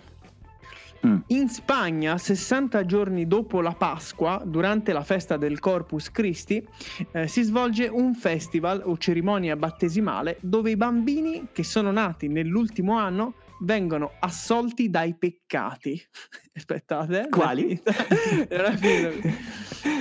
[1.04, 1.18] Mm.
[1.26, 6.64] In Spagna, 60 giorni dopo la Pasqua, durante la festa del Corpus Christi,
[7.10, 12.96] eh, si svolge un festival o cerimonia battesimale dove i bambini che sono nati nell'ultimo
[12.96, 16.00] anno vengono assolti dai peccati.
[16.56, 17.22] Aspettate.
[17.22, 17.80] eh, Quali?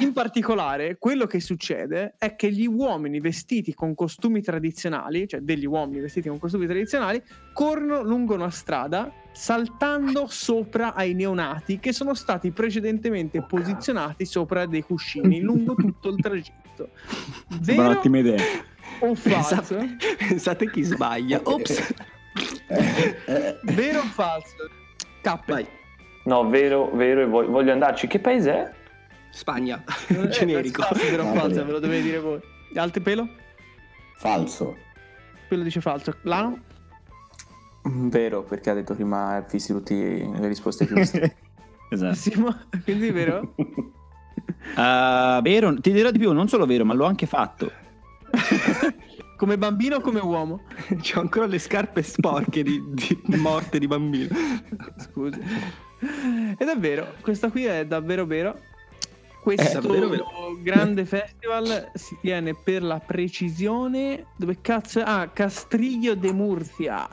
[0.01, 5.65] In particolare, quello che succede è che gli uomini vestiti con costumi tradizionali, cioè degli
[5.65, 7.21] uomini vestiti con costumi tradizionali,
[7.53, 14.81] corrono lungo una strada saltando sopra ai neonati che sono stati precedentemente posizionati sopra dei
[14.81, 16.89] cuscini lungo tutto il tragitto.
[17.61, 18.43] Vero un'ottima idea.
[18.99, 19.77] o falso?
[20.27, 21.41] Pensate chi sbaglia.
[21.43, 21.93] Ops.
[23.63, 24.69] Vero o falso?
[25.21, 25.39] K.
[25.47, 25.67] Vai.
[26.25, 28.07] No, vero, vero, e voglio, voglio andarci.
[28.07, 28.71] Che paese è?
[29.31, 29.83] Spagna.
[30.07, 30.81] Eh, Generico.
[30.81, 32.39] non si sa se vero o falso, ve lo dovete dire voi.
[32.75, 33.27] Altri pelo?
[34.17, 34.75] Falso.
[35.47, 36.15] Quello dice falso.
[36.23, 36.59] Lano?
[37.87, 41.35] Mm, Vero, perché ha detto prima visti tutte le risposte giuste.
[41.89, 42.15] Esatto.
[42.15, 42.55] Simo?
[42.83, 43.53] Quindi vero?
[44.75, 47.71] Ah, vero, ti dirò di più, non solo vero, ma l'ho anche fatto.
[49.35, 50.61] Come bambino o come uomo?
[51.01, 54.35] C'ho ancora le scarpe sporche di, di morte di bambino.
[54.97, 55.39] Scusi.
[56.57, 58.59] Ed è vero, questa qui è davvero vero.
[59.41, 60.25] Questo davvero vero.
[60.61, 64.27] grande festival si tiene per la precisione.
[64.35, 65.03] Dove cazzo è?
[65.05, 67.07] Ah, Castrillo de Murcia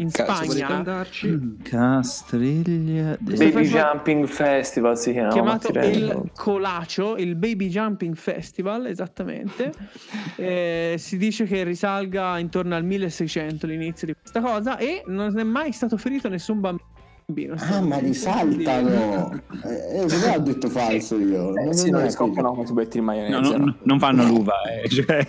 [0.00, 0.68] in Cazzo, Spagna.
[0.68, 1.56] andarci?
[1.62, 3.36] Castriglia de...
[3.36, 3.44] Sì.
[3.44, 5.28] Baby festival- Jumping Festival si chiama.
[5.32, 6.30] chiamato il?
[6.34, 9.72] Colacio, il Baby Jumping Festival, esattamente.
[10.36, 15.42] Eh, si dice che risalga intorno al 1600 l'inizio di questa cosa e non è
[15.42, 17.54] mai stato ferito nessun bambino.
[17.58, 19.38] Ah, ma risaltano!
[19.62, 21.54] Eh, eh, perché ho detto falso io?
[21.56, 23.56] Eh, Non sì, mi non scoppano come tubetti di No, maionese.
[23.58, 23.76] no, no?
[23.82, 25.28] non fanno l'uva, eh, cioè...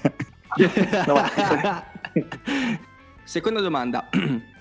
[3.25, 4.07] Seconda domanda.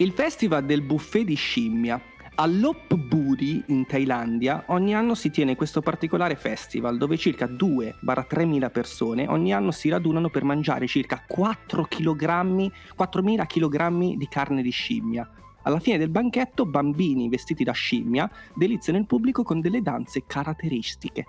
[0.00, 2.00] Il festival del buffet di scimmia.
[2.36, 8.70] A Lopburi in Thailandia ogni anno si tiene questo particolare festival dove circa 2-3 mila
[8.70, 14.70] persone ogni anno si radunano per mangiare circa 4 kg, 4.000 kg di carne di
[14.70, 15.28] scimmia.
[15.62, 21.26] Alla fine del banchetto bambini vestiti da scimmia deliziano il pubblico con delle danze caratteristiche.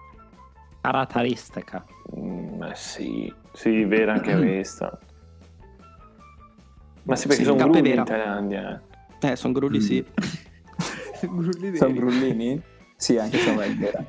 [0.80, 1.84] Caratteristica.
[2.16, 5.00] Mm, eh sì, sì, vera anche questa.
[7.10, 8.82] Ma sì, perché Sì, sono grulli in Thailandia.
[9.20, 9.32] eh.
[9.32, 10.06] Eh, sono grulli sì.
[11.22, 11.94] Grulli Sono veri.
[11.94, 12.62] brullini?
[12.96, 14.06] Sì, anche se non è vera.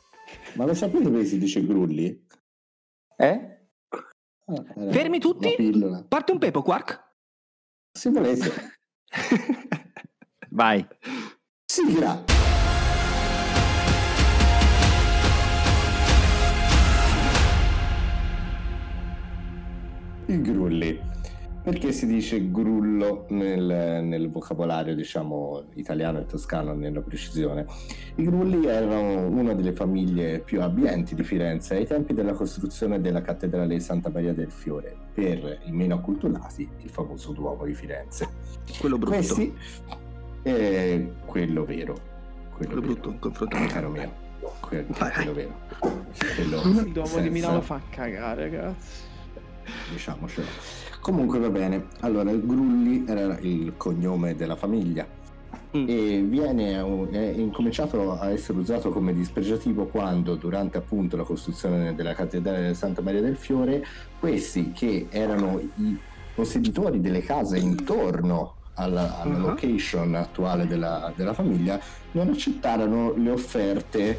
[0.54, 2.26] Ma lo sapete che si dice grulli?
[3.16, 3.58] Eh?
[4.46, 5.54] Ah, Fermi tutti?
[6.08, 7.04] Parte un pepo, Quark.
[7.92, 8.50] Se volete.
[10.50, 10.84] Vai.
[11.66, 12.24] Sigla!
[20.28, 21.00] I grulli.
[21.70, 27.66] Perché si dice grullo nel, nel vocabolario, diciamo, italiano e toscano nella precisione?
[28.14, 33.20] I grulli erano una delle famiglie più abbienti di Firenze ai tempi della costruzione della
[33.20, 38.26] cattedrale di Santa Maria del Fiore, per i meno acculturati il famoso Duomo di Firenze.
[38.80, 39.14] Quello brutto.
[39.16, 39.54] Questi
[40.42, 41.94] è quello vero.
[42.54, 43.10] Quello, Quello vero.
[43.18, 44.26] brutto a Caro mio.
[44.60, 45.54] Que- Vai, quello vero.
[46.34, 49.06] Quello Il Duomo di senza- Milano fa cagare, ragazzi.
[49.92, 50.46] Diciamocelo.
[51.00, 51.86] Comunque va bene.
[52.00, 55.06] Allora, Grulli era il cognome della famiglia.
[55.76, 55.84] Mm.
[55.86, 56.76] E viene
[57.10, 62.74] è incominciato a essere usato come dispregiativo quando durante appunto la costruzione della cattedrale di
[62.74, 63.84] Santa Maria del Fiore
[64.18, 65.98] questi che erano i
[66.34, 69.42] posseditori delle case intorno alla, alla Mhm.
[69.44, 71.78] location attuale della, della famiglia
[72.12, 74.18] non accettarono le offerte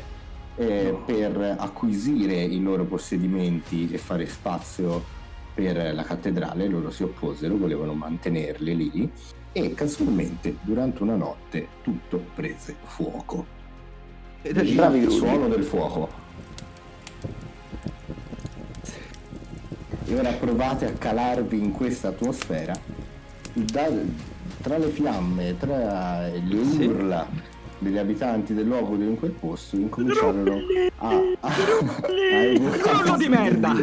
[0.55, 5.17] eh, per acquisire i loro possedimenti e fare spazio
[5.53, 9.11] per la cattedrale, loro si opposero, volevano mantenerli lì
[9.51, 13.45] e casualmente durante una notte tutto prese fuoco.
[14.41, 16.27] E lì- Bravi il suono del fuoco.
[20.05, 22.73] E ora provate a calarvi in questa atmosfera.
[23.53, 23.91] Da-
[24.61, 26.91] tra le fiamme, tra le Sì.
[27.79, 30.57] Degli abitanti del luogo di in quel posto incominciarono
[30.97, 31.09] a,
[31.39, 33.75] a, a evocare di merda!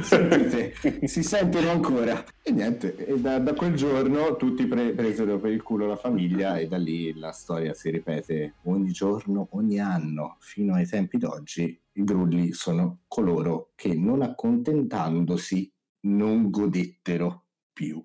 [0.00, 2.24] Sentite, si sentono ancora.
[2.42, 6.58] E niente, e da, da quel giorno tutti pre- presero per il culo la famiglia
[6.58, 11.78] e da lì la storia si ripete ogni giorno, ogni anno, fino ai tempi d'oggi.
[11.92, 15.70] I grulli sono coloro che non accontentandosi
[16.02, 18.02] non godettero più.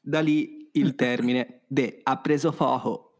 [0.00, 3.13] Da lì il termine de ha preso fuoco.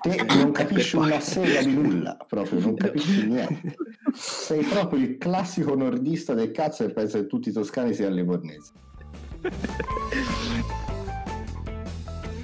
[0.00, 3.76] Te non capisci una sega di nulla, proprio, non capisci niente.
[4.12, 8.72] Sei proprio il classico nordista del cazzo e pensa che tutti i toscani siano livornesi.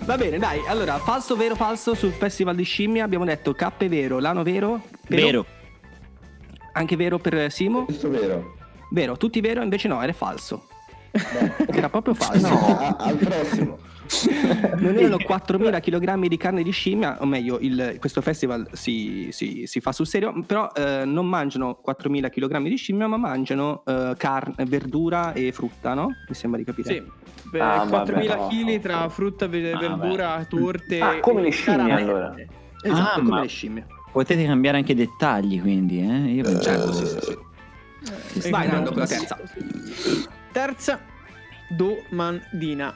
[0.05, 0.61] Va bene, dai.
[0.66, 3.05] Allora, falso, vero, falso sul festival di scimmia.
[3.05, 4.82] Abbiamo detto K è vero, Lano vero?
[5.09, 5.46] Vero.
[6.72, 7.84] Anche vero per Simo?
[7.84, 8.57] Questo vero.
[8.90, 10.66] Vero, tutti vero, invece no, era falso.
[11.66, 12.48] Era proprio falso.
[12.48, 13.78] No, a- al prossimo.
[14.82, 19.66] Non erano 4.000 kg di carne di scimmia, o meglio, il- questo festival si, si-
[19.66, 24.14] si fa sul serio, però eh, non mangiano 4.000 kg di scimmia, ma mangiano eh,
[24.16, 26.09] carne, verdura e frutta, no?
[26.28, 26.94] Mi sembra di capire.
[26.94, 27.20] Sì.
[27.50, 28.46] Beh, Ah, vabbè, 4.000 no.
[28.48, 31.00] kg tra frutta, Ah, verdura, torte.
[31.00, 32.34] Ah, come le scimmie, allora.
[32.82, 33.86] Esatto, Ah, come le scimmie.
[34.12, 36.32] Potete cambiare anche i dettagli, quindi, eh?
[36.32, 37.38] Io Certo, sì, sì, sì.
[38.46, 38.66] E Vai.
[38.68, 39.38] Nando, con la terza.
[40.53, 41.00] Terza
[41.68, 42.94] domandina.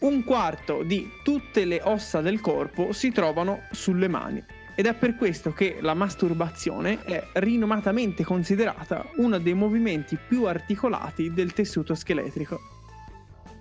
[0.00, 4.42] Un quarto di tutte le ossa del corpo si trovano sulle mani.
[4.76, 11.32] Ed è per questo che la masturbazione è rinomatamente considerata uno dei movimenti più articolati
[11.32, 12.60] del tessuto scheletrico.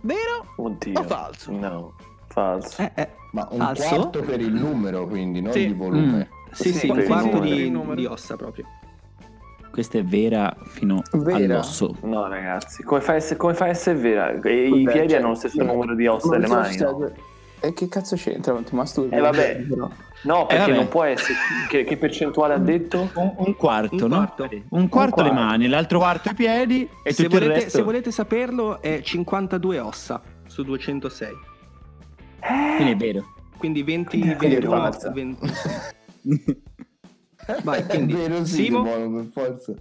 [0.02, 1.00] Vero Oddio.
[1.00, 1.52] o falso?
[1.52, 1.94] No,
[2.28, 2.82] falso.
[2.82, 3.88] Eh, eh, Ma un Falso?
[3.88, 5.68] quarto per il numero, quindi, non Sì.
[5.68, 6.30] di volume.
[6.52, 8.66] Sì, sì, Sì, un quarto di, di ossa proprio.
[9.74, 11.56] Questa è vera fino Vera.
[11.56, 11.96] all'osso.
[12.04, 14.30] No, ragazzi, come fa a essere, come fa a essere vera?
[14.30, 16.90] E I Vabbè, piedi cioè, hanno lo stesso no, numero di ossa delle mani, no?
[17.00, 17.16] succede?
[17.60, 18.54] E che cazzo c'entra?
[18.54, 19.16] Non ti masturbi?
[19.16, 19.64] Eh, vabbè.
[20.26, 20.76] No, perché vabbè.
[20.76, 21.34] non può essere.
[21.68, 23.10] Che, che percentuale ha detto?
[23.16, 24.16] Un, un quarto, Un no?
[24.18, 24.50] quarto.
[24.70, 25.46] Un quarto le quarto.
[25.46, 27.78] mani, l'altro quarto i piedi e se, tutto il volete, resto.
[27.78, 31.30] se volete saperlo, è 52 ossa su 206.
[32.78, 33.26] Quindi è vero.
[33.58, 35.10] Quindi 20, Quindi è 21, falsa.
[35.12, 35.48] 20.
[37.64, 39.74] Vai, È quindi vero, sì, Simo, buono, per forza.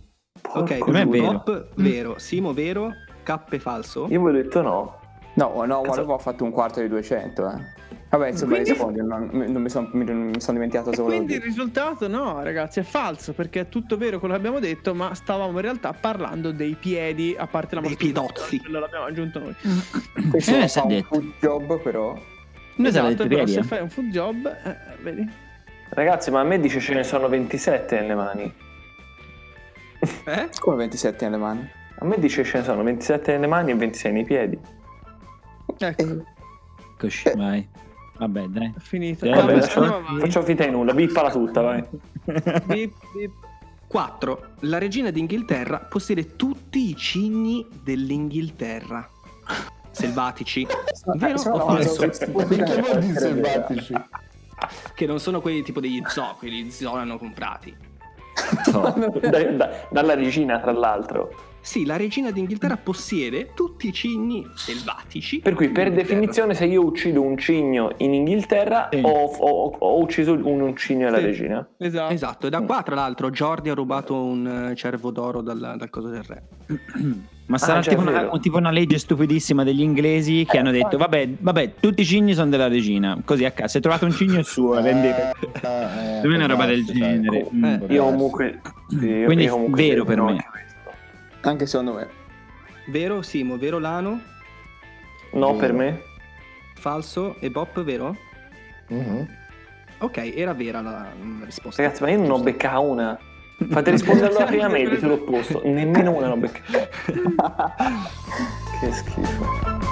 [0.55, 1.43] ok, Per me è vero.
[1.43, 2.91] Pop, vero, Simo vero,
[3.23, 4.07] K falso.
[4.11, 5.01] Io avevo detto no.
[5.35, 7.81] No, no, guarda, ho fatto un quarto di 200, eh.
[8.11, 9.89] Vabbè, insomma, Quindi- rispondi, non, non mi sono
[10.53, 14.35] dimenticato E solo quindi il risultato no, ragazzi, è falso perché è tutto vero quello
[14.35, 18.61] che abbiamo detto, ma stavamo in realtà parlando dei piedi, a parte la Dei piedozzi.
[18.61, 19.55] Quello l'abbiamo aggiunto noi.
[20.31, 21.07] Questo Eh, è un detto.
[21.15, 22.13] food job, però.
[22.75, 23.63] Noi esatto, detto però piedi, se eh.
[23.63, 25.31] fai un food job, eh, vedi?
[25.95, 28.55] Ragazzi, ma a me dice ce ne sono 27 nelle mani.
[30.24, 30.49] Eh?
[30.59, 31.70] Come 27 nelle mani.
[31.99, 34.59] A me dice ce ne sono 27 nelle mani e 26 nei piedi.
[35.78, 36.24] Ecco,
[36.99, 37.68] Così, vai.
[38.16, 38.72] Vabbè, dai.
[38.76, 39.24] è finito.
[39.26, 41.84] Eh, Vabbè, faccio, faccio finta di nulla, bippala tutta, vai.
[42.64, 43.32] Bip, bip.
[43.86, 44.43] 4.
[44.61, 49.07] La regina d'Inghilterra possiede tutti i cigni dell'Inghilterra.
[49.90, 50.66] Selvatici.
[51.16, 52.01] Vero o falso?
[52.01, 53.95] Perché per vuol dire selvatici?
[54.94, 57.74] Che non sono quelli tipo degli zoo, quelli zoo hanno comprati.
[58.70, 61.50] Da- da- dalla regina, tra l'altro.
[61.65, 65.39] Sì, la regina d'Inghilterra possiede tutti i cigni selvatici.
[65.39, 69.01] Per cui, per definizione, se io uccido un cigno in Inghilterra, Sì.
[69.03, 71.25] ho, ho- ho ucciso un, un cigno alla Sì.
[71.25, 71.69] regina.
[71.79, 72.13] Esatto.
[72.13, 75.89] Esatto, e da qua tra l'altro Jordi ha rubato un eh, cervo d'oro dal, dal
[75.89, 76.43] coso del re.
[77.47, 80.97] Ma sarà già, tipo, è una, tipo una legge stupidissima degli inglesi che hanno detto:
[80.97, 83.21] vabbè, vabbè, tutti i cigni sono della regina.
[83.25, 85.33] Così a caso, se trovate un cigno è suo, Eh, vendete.
[85.61, 87.47] eh, Non è una roba del darsi, genere.
[87.51, 87.59] sai.
[87.59, 87.65] Mm.
[87.65, 88.61] Eh, Io comunque.
[88.89, 90.45] sì, io- Quindi io comunque vero per no, me.
[91.49, 92.09] Anche secondo me.
[92.86, 94.20] Vero Simo, vero Lano?
[95.32, 96.03] No, per me.
[96.74, 98.16] Falso e Bop, vero?
[98.88, 99.40] Mhm.
[99.99, 101.82] Ok, era vera la mm, risposta.
[101.82, 103.18] Ragazzi, ma io non ho beccata una.
[103.68, 105.62] Fate rispondere allora prima me, dite l'opposto.
[105.64, 106.88] Nemmeno una non ho beccata.
[108.80, 109.90] che schifo.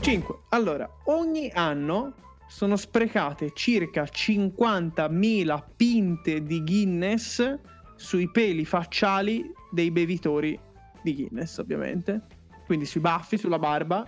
[0.00, 0.34] 5.
[0.50, 2.12] Allora, ogni anno
[2.46, 7.58] sono sprecate circa 50.000 pinte di Guinness
[7.96, 10.58] sui peli facciali dei bevitori
[11.02, 12.22] di Guinness, ovviamente.
[12.66, 14.06] Quindi sui baffi, sulla barba.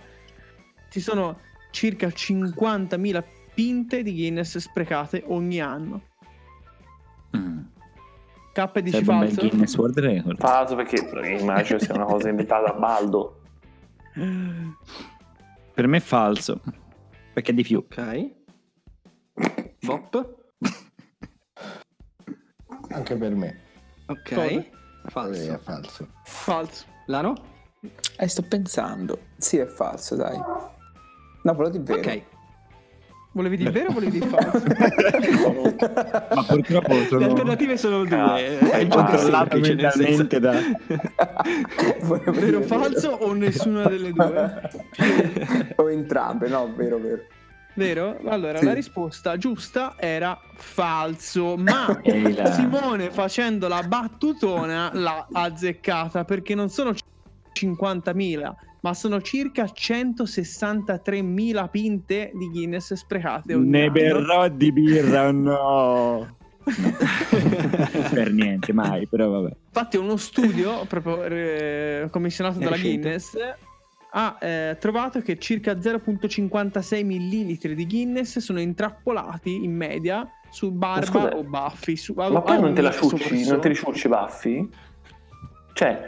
[0.89, 1.39] Ci sono
[1.71, 3.23] circa 50.000
[3.53, 6.01] pinte di Guinness sprecate ogni anno.
[7.35, 7.59] Mm.
[8.53, 9.41] K dici falso?
[9.41, 10.39] Guinness World Record.
[10.39, 11.05] Falso perché
[11.39, 13.41] immagino sia una cosa inventata da Baldo.
[15.73, 16.61] Per me è falso.
[17.37, 17.77] Perché è di più.
[17.77, 18.31] Ok.
[19.81, 20.37] Bop.
[22.89, 23.61] Anche per me.
[24.07, 24.31] Ok.
[24.31, 24.71] Eh,
[25.05, 25.53] Falso.
[25.53, 26.07] È falso.
[26.23, 26.85] Falso.
[27.05, 27.35] Lano?
[28.17, 29.19] Eh, sto pensando.
[29.37, 30.35] Sì, è falso, dai.
[30.35, 31.99] No, volevo dire vero.
[31.99, 32.36] Ok.
[33.37, 34.63] Volevi dire vero o volevi dire falso?
[36.33, 38.17] Ma purtroppo Le sono alternative sono due.
[38.19, 40.53] Ah, eh, è controllato senso- mentalmente da...
[42.01, 44.69] Volevo vero o dire falso o nessuna delle due?
[45.75, 47.21] O entrambe, no, vero, vero.
[47.75, 48.17] Vero?
[48.25, 48.65] Allora, Sì.
[48.65, 52.01] la risposta giusta era falso, ma.
[52.55, 56.91] Simone facendo la battutona l'ha azzeccata perché non sono
[57.53, 58.51] 50.000,
[58.81, 63.91] ma sono circa 163.000 pinte di Guinness sprecate ogni Ne anno.
[63.91, 66.35] berrò di birra o no?
[68.11, 69.55] per niente, mai, però vabbè.
[69.67, 72.99] Infatti uno studio proprio eh, commissionato dalla recente.
[72.99, 73.37] Guinness
[74.11, 81.05] ha eh, trovato che circa 0.56 millilitri di Guinness sono intrappolati in media su barba
[81.05, 81.95] scusa, o baffi.
[81.95, 84.69] Su, Ma poi non te la ciucci, non te li ciucci i baffi?
[85.73, 86.07] Cioè,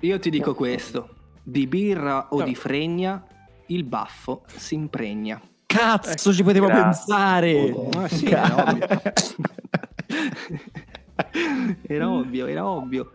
[0.00, 1.14] Io ti dico questo:
[1.48, 2.44] di birra o No.
[2.44, 3.24] di fregna,
[3.68, 5.40] il baffo si impregna.
[5.64, 6.82] Cazzo, ci potevo Grazie.
[6.82, 7.74] pensare!
[7.96, 8.88] Ah, sì, era ovvio.
[11.86, 13.12] era ovvio, era ovvio.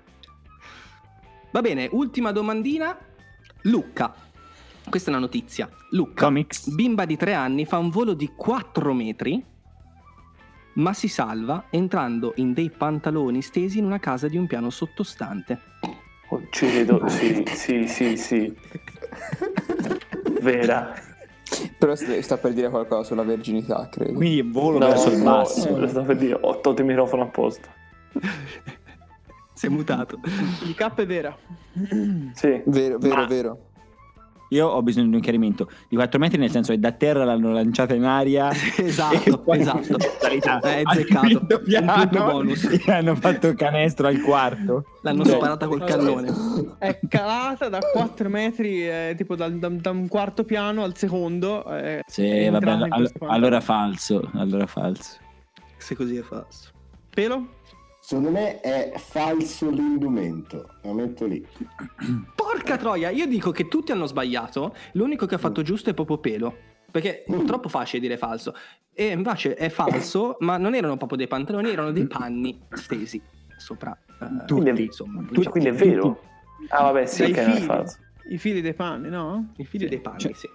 [1.51, 2.97] Va bene, ultima domandina.
[3.63, 4.13] Lucca.
[4.89, 5.69] Questa è una notizia.
[5.91, 6.69] Lucca, Comics.
[6.69, 9.43] bimba di tre anni, fa un volo di 4 metri,
[10.73, 15.59] ma si salva entrando in dei pantaloni stesi in una casa di un piano sottostante.
[16.49, 18.57] Ci vedo, sì, sì, sì, sì.
[20.41, 20.93] Vera.
[21.77, 24.13] Però sta per dire qualcosa sulla verginità, credo.
[24.13, 25.77] Quindi volo No, verso il no, basso.
[25.77, 27.69] lo stavo per dire, ho tolto il microfono apposta.
[29.55, 30.19] Si è mutato.
[30.65, 31.33] Il K è vera.
[32.33, 32.61] Sì.
[32.65, 33.59] Vero, vero, Ma- vero.
[34.53, 35.67] Io ho bisogno di un chiarimento.
[35.89, 38.49] Di 4 metri nel senso che da terra l'hanno lanciata in aria.
[38.77, 39.97] Esatto, esatto.
[40.63, 41.45] È azzeccato.
[41.63, 42.63] piano bonus.
[42.85, 44.85] E hanno fatto il canestro al quarto.
[45.01, 46.31] L'hanno Cioè, sparata col cannone.
[46.77, 51.65] È calata da 4 metri, eh, tipo dal- da, da un quarto piano al secondo.
[51.75, 54.29] eh, Sì, vabbè, all- allora falso.
[54.35, 55.17] Allora falso.
[55.77, 56.69] Se così è falso.
[57.09, 57.47] Pelo?
[57.99, 60.67] Secondo me è falso l'indumento.
[60.83, 61.45] La metto lì.
[62.63, 64.73] Porca troia, io dico che tutti hanno sbagliato.
[64.93, 66.55] L'unico che ha fatto giusto è proprio pelo.
[66.89, 68.55] Perché è troppo facile dire falso.
[68.93, 73.21] E invece è falso, ma non erano proprio dei pantaloni, erano dei panni stesi
[73.57, 73.97] sopra.
[74.21, 75.49] eh, Quindi, insomma, tu- diciamo.
[75.49, 76.21] quindi è vero?
[76.69, 77.65] Ah, vabbè, sì, che non è fili.
[77.65, 77.97] falso.
[78.29, 79.51] I fili dei panni, no?
[79.57, 80.47] I fili dei panni, Cioè- sì.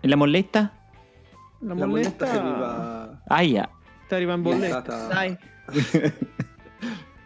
[0.00, 0.70] E la molletta?
[1.60, 3.22] La La molletta, molletta che arriva.
[3.26, 3.68] Aia.
[4.06, 4.96] ti arriva in bolletta.
[4.96, 5.06] Molletta.
[5.08, 5.36] Dai.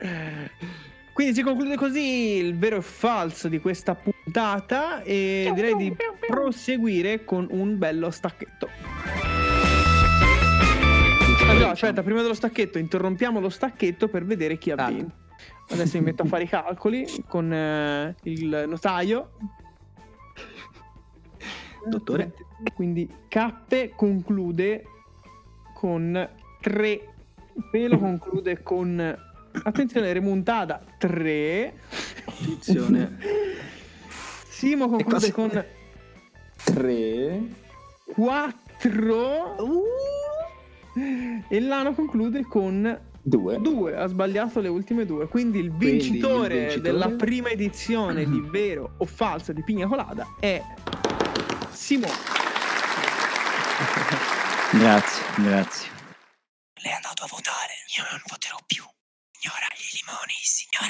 [1.14, 5.96] Quindi si conclude così il vero e falso di questa puntata e direi di
[6.26, 8.68] proseguire con un bello stacchetto.
[11.48, 14.88] Allora, aspetta, prima dello stacchetto interrompiamo lo stacchetto per vedere chi ha Ah.
[14.88, 15.14] vinto.
[15.70, 19.30] Adesso mi metto a fare i calcoli con eh, il notaio.
[21.86, 22.32] Dottore.
[22.74, 24.84] Quindi Cappe conclude
[25.74, 26.28] con
[26.60, 27.08] 3.
[27.70, 29.16] Pelo conclude con
[29.62, 31.74] attenzione remontata 3.
[32.24, 33.16] Attenzione.
[34.50, 35.64] Simo conclude quasi- con
[36.64, 37.40] 3.
[38.14, 39.58] 4.
[41.48, 43.60] E Lano conclude con 2.
[43.60, 43.96] 2.
[43.96, 45.26] Ha sbagliato le ultime due.
[45.28, 49.86] Quindi il Quindi il vincitore, vincitore- della prima edizione di Vero o Falso di Pigna
[49.86, 50.62] Colada è
[51.70, 52.06] Simo.
[54.72, 55.88] Grazie, grazie.
[56.82, 58.84] Lei è andato a votare, io non voterò più.
[59.44, 60.88] Signora, i limoni, signora.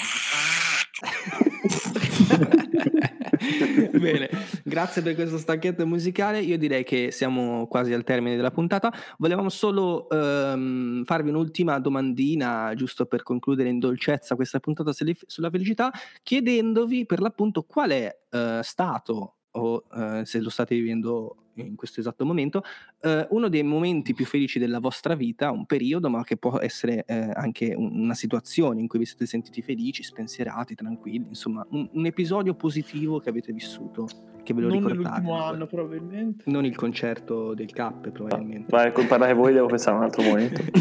[3.99, 4.31] Bene,
[4.63, 6.39] grazie per questo stacchetto musicale.
[6.41, 8.93] Io direi che siamo quasi al termine della puntata.
[9.19, 15.91] Volevamo solo ehm, farvi un'ultima domandina, giusto per concludere in dolcezza questa puntata sulla felicità,
[16.23, 22.01] chiedendovi per l'appunto qual è eh, stato o eh, se lo state vivendo in questo
[22.01, 22.63] esatto momento,
[23.01, 27.05] eh, uno dei momenti più felici della vostra vita, un periodo, ma che può essere
[27.07, 31.89] eh, anche un- una situazione in cui vi siete sentiti felici, spensierati, tranquilli, insomma, un,
[31.93, 34.07] un episodio positivo che avete vissuto,
[34.43, 35.03] che ve lo Non ricordate.
[35.21, 36.45] nell'ultimo anno, probabilmente.
[36.51, 38.67] Non il concerto del Cap, probabilmente.
[38.71, 40.61] Vai, parlare voi, devo pensare a un altro momento.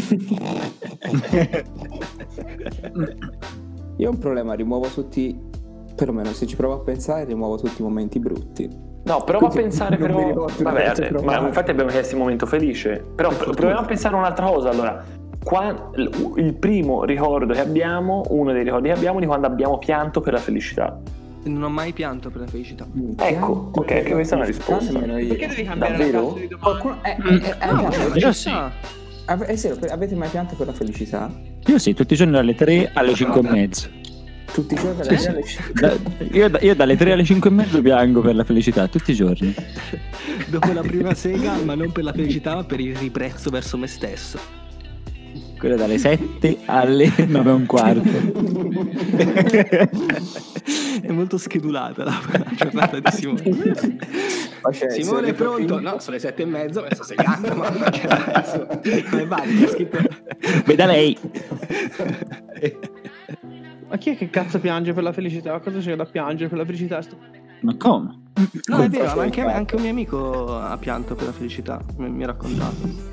[3.98, 5.52] Io ho un problema, rimuovo tutti.
[5.94, 8.68] Perlomeno se ci provo a pensare, rimuovo tutti i momenti brutti.
[9.04, 10.48] No, prova a pensare però...
[10.60, 11.40] Vabbè, eh, provare.
[11.40, 13.04] ma infatti abbiamo chiesto il momento felice.
[13.14, 14.70] Però proviamo a pensare a un'altra cosa.
[14.70, 15.04] Allora,
[15.42, 15.90] qua-
[16.36, 20.32] il primo ricordo che abbiamo, uno dei ricordi che abbiamo di quando abbiamo pianto per
[20.32, 20.98] la felicità.
[21.44, 22.86] Non ho mai pianto per la felicità.
[23.18, 24.98] Ecco, ok, anche questa è una risposta.
[24.98, 26.26] Perché devi cambiare la Davvero?
[26.26, 26.80] cazzo di domanda?
[26.80, 26.98] Qualcuno...
[27.02, 28.50] Eh, eh, eh, eh, Io sì.
[29.26, 31.30] È serio, avete mai pianto per la felicità?
[31.66, 33.88] Io sì, tutti i giorni dalle 3 alle 5 e mezzo.
[34.54, 35.24] Tutti i giorni Sì, dalle sì.
[35.24, 35.80] tre alle cinque.
[35.80, 35.96] Da-
[36.30, 39.52] io, io dalle 3 alle 5 e mezzo piango per la felicità, tutti i giorni.
[40.46, 43.88] Dopo la prima sega, ma non per la felicità, ma per il ribrezzo verso me
[43.88, 44.38] stesso.
[45.58, 48.08] Quella dalle 7 alle 9 e un quarto.
[51.02, 52.20] È molto schedulata la,
[52.54, 53.74] giornata di Simone.
[54.70, 55.80] C'è- Simone è pronto?
[55.80, 58.68] No, sono le sette e mezzo, adesso segando, ma cioè, adesso,
[59.10, 59.42] come va?
[59.42, 59.98] C'è scritto...
[60.64, 61.18] Beh, da lei.
[63.88, 65.58] Ma chi è che cazzo piange per la felicità?
[65.60, 67.00] Cosa c'è da piangere per la felicità?
[67.02, 67.16] Sto-
[67.60, 68.22] Ma come?
[68.66, 72.10] No, è vero, ma anche, anche un mio amico ha pianto per la felicità, mi,
[72.10, 73.12] mi ha raccontato.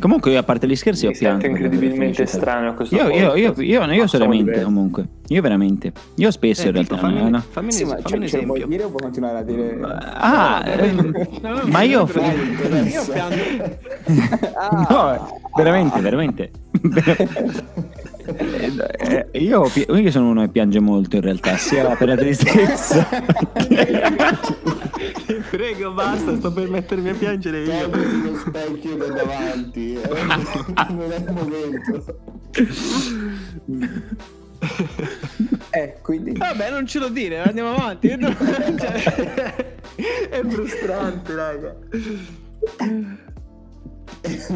[0.00, 1.62] Comunque io a parte gli scherzi ho Mi sento pianto.
[1.64, 4.64] incredibilmente strano questo Io, io, io, io, io, io Facciamo seriamente diverso.
[4.66, 5.08] comunque.
[5.28, 5.92] Io veramente.
[6.16, 6.96] Io spesso Eh, in realtà.
[6.96, 7.38] fammi, no, no.
[7.40, 8.66] fammi Sì, ma fammi un ce lo vuoi esempio.
[8.66, 9.78] dire o puoi continuare a dire...
[9.82, 10.64] Ah,
[11.42, 12.00] No, no, ma io...
[12.00, 13.78] Io piango.
[14.88, 16.50] No, veramente, veramente.
[18.26, 23.06] Eh, eh, io, io sono uno che piange molto in realtà, sia per la tristezza.
[25.26, 27.90] Ti prego, basta, sto per mettermi a piangere io.
[27.90, 30.08] Togliti lo specchio da davanti, eh.
[30.88, 32.04] non è il momento.
[35.70, 36.32] Eh, quindi...
[36.32, 38.16] Vabbè, non ce lo dire, andiamo avanti.
[38.16, 38.34] Non-
[38.78, 39.76] cioè,
[40.30, 41.76] È frustrante, raga.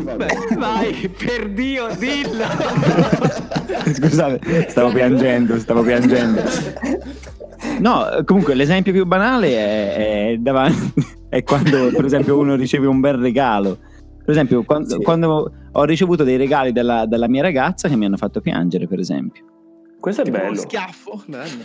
[0.03, 0.27] Vabbè.
[0.57, 2.45] Vai, per Dio, dillo.
[3.95, 6.43] Scusate, stavo piangendo, stavo piangendo.
[7.81, 10.93] No, comunque l'esempio più banale è, è davanti,
[11.29, 13.79] è quando per esempio uno riceve un bel regalo.
[14.21, 15.03] Per esempio, quando, Sì.
[15.03, 18.99] quando ho ricevuto dei regali dalla, dalla mia ragazza che mi hanno fatto piangere, per
[18.99, 19.45] esempio.
[20.01, 20.61] Questo è tipo uno bello.
[20.61, 21.23] schiaffo.
[21.27, 21.65] Bello.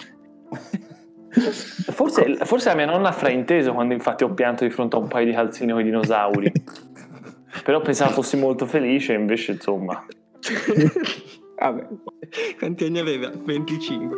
[1.92, 5.08] Forse, forse la mia nonna ha frainteso quando infatti ho pianto di fronte a un
[5.08, 6.52] paio di calzini con i dinosauri.
[7.64, 10.06] Però pensavo fossi molto felice, invece insomma.
[11.60, 11.88] Vabbè.
[12.58, 13.32] Quanti anni aveva?
[13.32, 14.18] 25.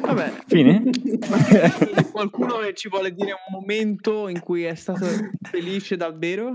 [0.00, 0.82] Vabbè, Fine?
[2.12, 5.06] qualcuno ci vuole dire un momento in cui è stato
[5.42, 6.54] felice davvero?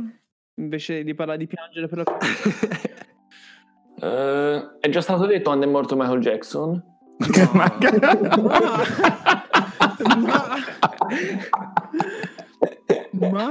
[0.56, 2.04] Invece di parlare di piangere per la
[4.04, 6.84] Eh, è già stato detto quando è morto Michael Jackson?
[7.54, 7.78] ma...
[13.12, 13.50] ma...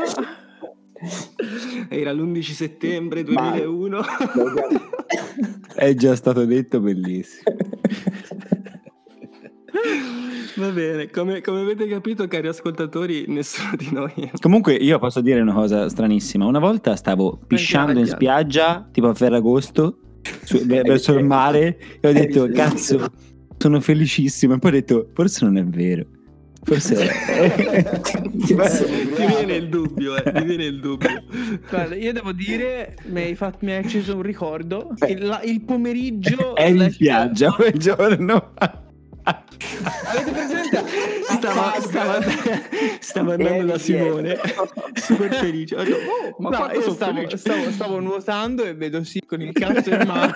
[1.89, 4.01] Era l'11 settembre 2001.
[5.75, 7.43] È già stato detto, bellissimo.
[10.57, 15.41] Va bene, come, come avete capito, cari ascoltatori, nessuno di noi Comunque io posso dire
[15.41, 16.45] una cosa stranissima.
[16.45, 19.99] Una volta stavo pisciando in spiaggia, tipo a Ferragosto,
[20.43, 23.07] su- ve- verso il mare, e ho detto, cazzo,
[23.57, 24.55] sono felicissimo.
[24.55, 26.05] E poi ho detto, forse non è vero.
[26.71, 26.95] Forse
[28.47, 28.55] ti
[29.27, 31.25] viene il dubbio, eh, ti viene il dubbio.
[31.69, 34.95] Guarda, io devo dire, mi hai, fatto, mi hai acceso un ricordo.
[35.09, 36.55] Il, la- il pomeriggio...
[36.55, 38.53] è in spiaggia quel giorno.
[40.07, 40.85] Avete presente?
[41.29, 42.21] Stava, stava,
[42.99, 44.39] stava andando da Simone,
[44.95, 45.77] super felice.
[45.77, 47.37] Detto, oh, ma no, quanto io sono stavo, felice.
[47.37, 50.35] stavo, stavo nuotando e vedo sì con il cazzo in mano.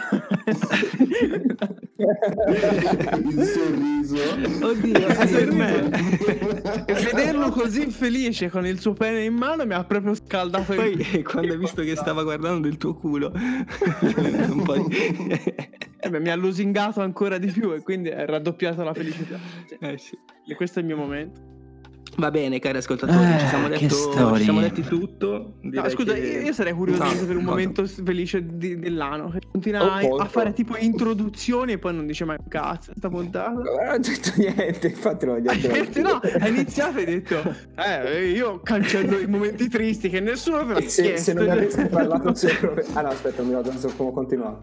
[1.97, 4.67] Il sorriso.
[4.67, 6.85] Oddio, è per me.
[6.87, 10.79] e vederlo così felice con il suo pene in mano mi ha proprio scaldato il
[10.79, 14.97] Poi eh, quando hai visto che stava guardando del tuo culo, un po' di...
[16.05, 19.39] Eh beh, mi ha lusingato ancora di più e quindi è raddoppiata la felicità.
[19.69, 20.19] Cioè, Eh, sì.
[20.47, 21.41] e questo è il mio momento.
[22.17, 24.37] Va bene, cari ascoltatori, Eh, ci, siamo che detto, storie.
[24.39, 25.55] ci siamo detti tutto.
[25.63, 27.51] No, scusa, che- io sarei curioso No, di sapere un cosa?
[27.51, 29.31] momento s- felice di- dell'anno.
[29.31, 33.51] Che continua Oh, a- fare tipo introduzioni e poi non dice mai cazzo sta puntata.
[33.51, 38.29] Non ho detto niente, infatti non ho detto no, hai iniziato e hai detto Eh,
[38.31, 41.33] io cancello i momenti tristi che nessuno ve l'ha se, chiesto.
[41.33, 42.85] se non avessi parlato sempre...
[42.93, 44.57] Ah no, aspetta, mi ricordo non so come continuare.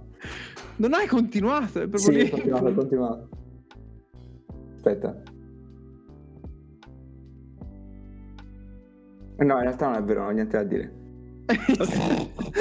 [0.78, 3.30] Non hai continuato, è proprio Sì, ho continuato, ho continuato.
[4.76, 5.22] Aspetta.
[9.44, 10.94] No, in realtà non è vero, non ho niente da dire.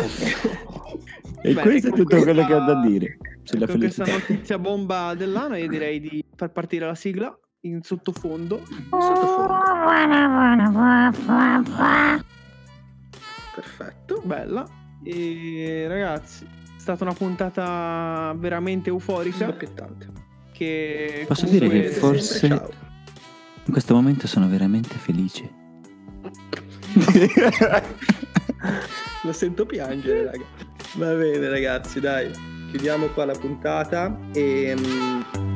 [1.42, 4.32] E Beh, questo è tutto quello che ho da questa- dire sulla Con questa felicità.
[4.34, 8.60] notizia bomba dell'anno io direi di far partire la sigla in sottofondo.
[13.54, 14.20] Perfetto.
[14.24, 14.66] Bella.
[15.02, 19.46] E ragazzi, è stata una puntata veramente euforica.
[19.46, 20.08] Scoppiettante.
[20.52, 25.50] Che Posso dire che forse in questo momento sono veramente felice.
[29.22, 30.44] Lo sento piangere, raga.
[30.94, 32.30] Va bene, ragazzi, dai.
[32.70, 35.49] Chiudiamo qua la puntata e mm,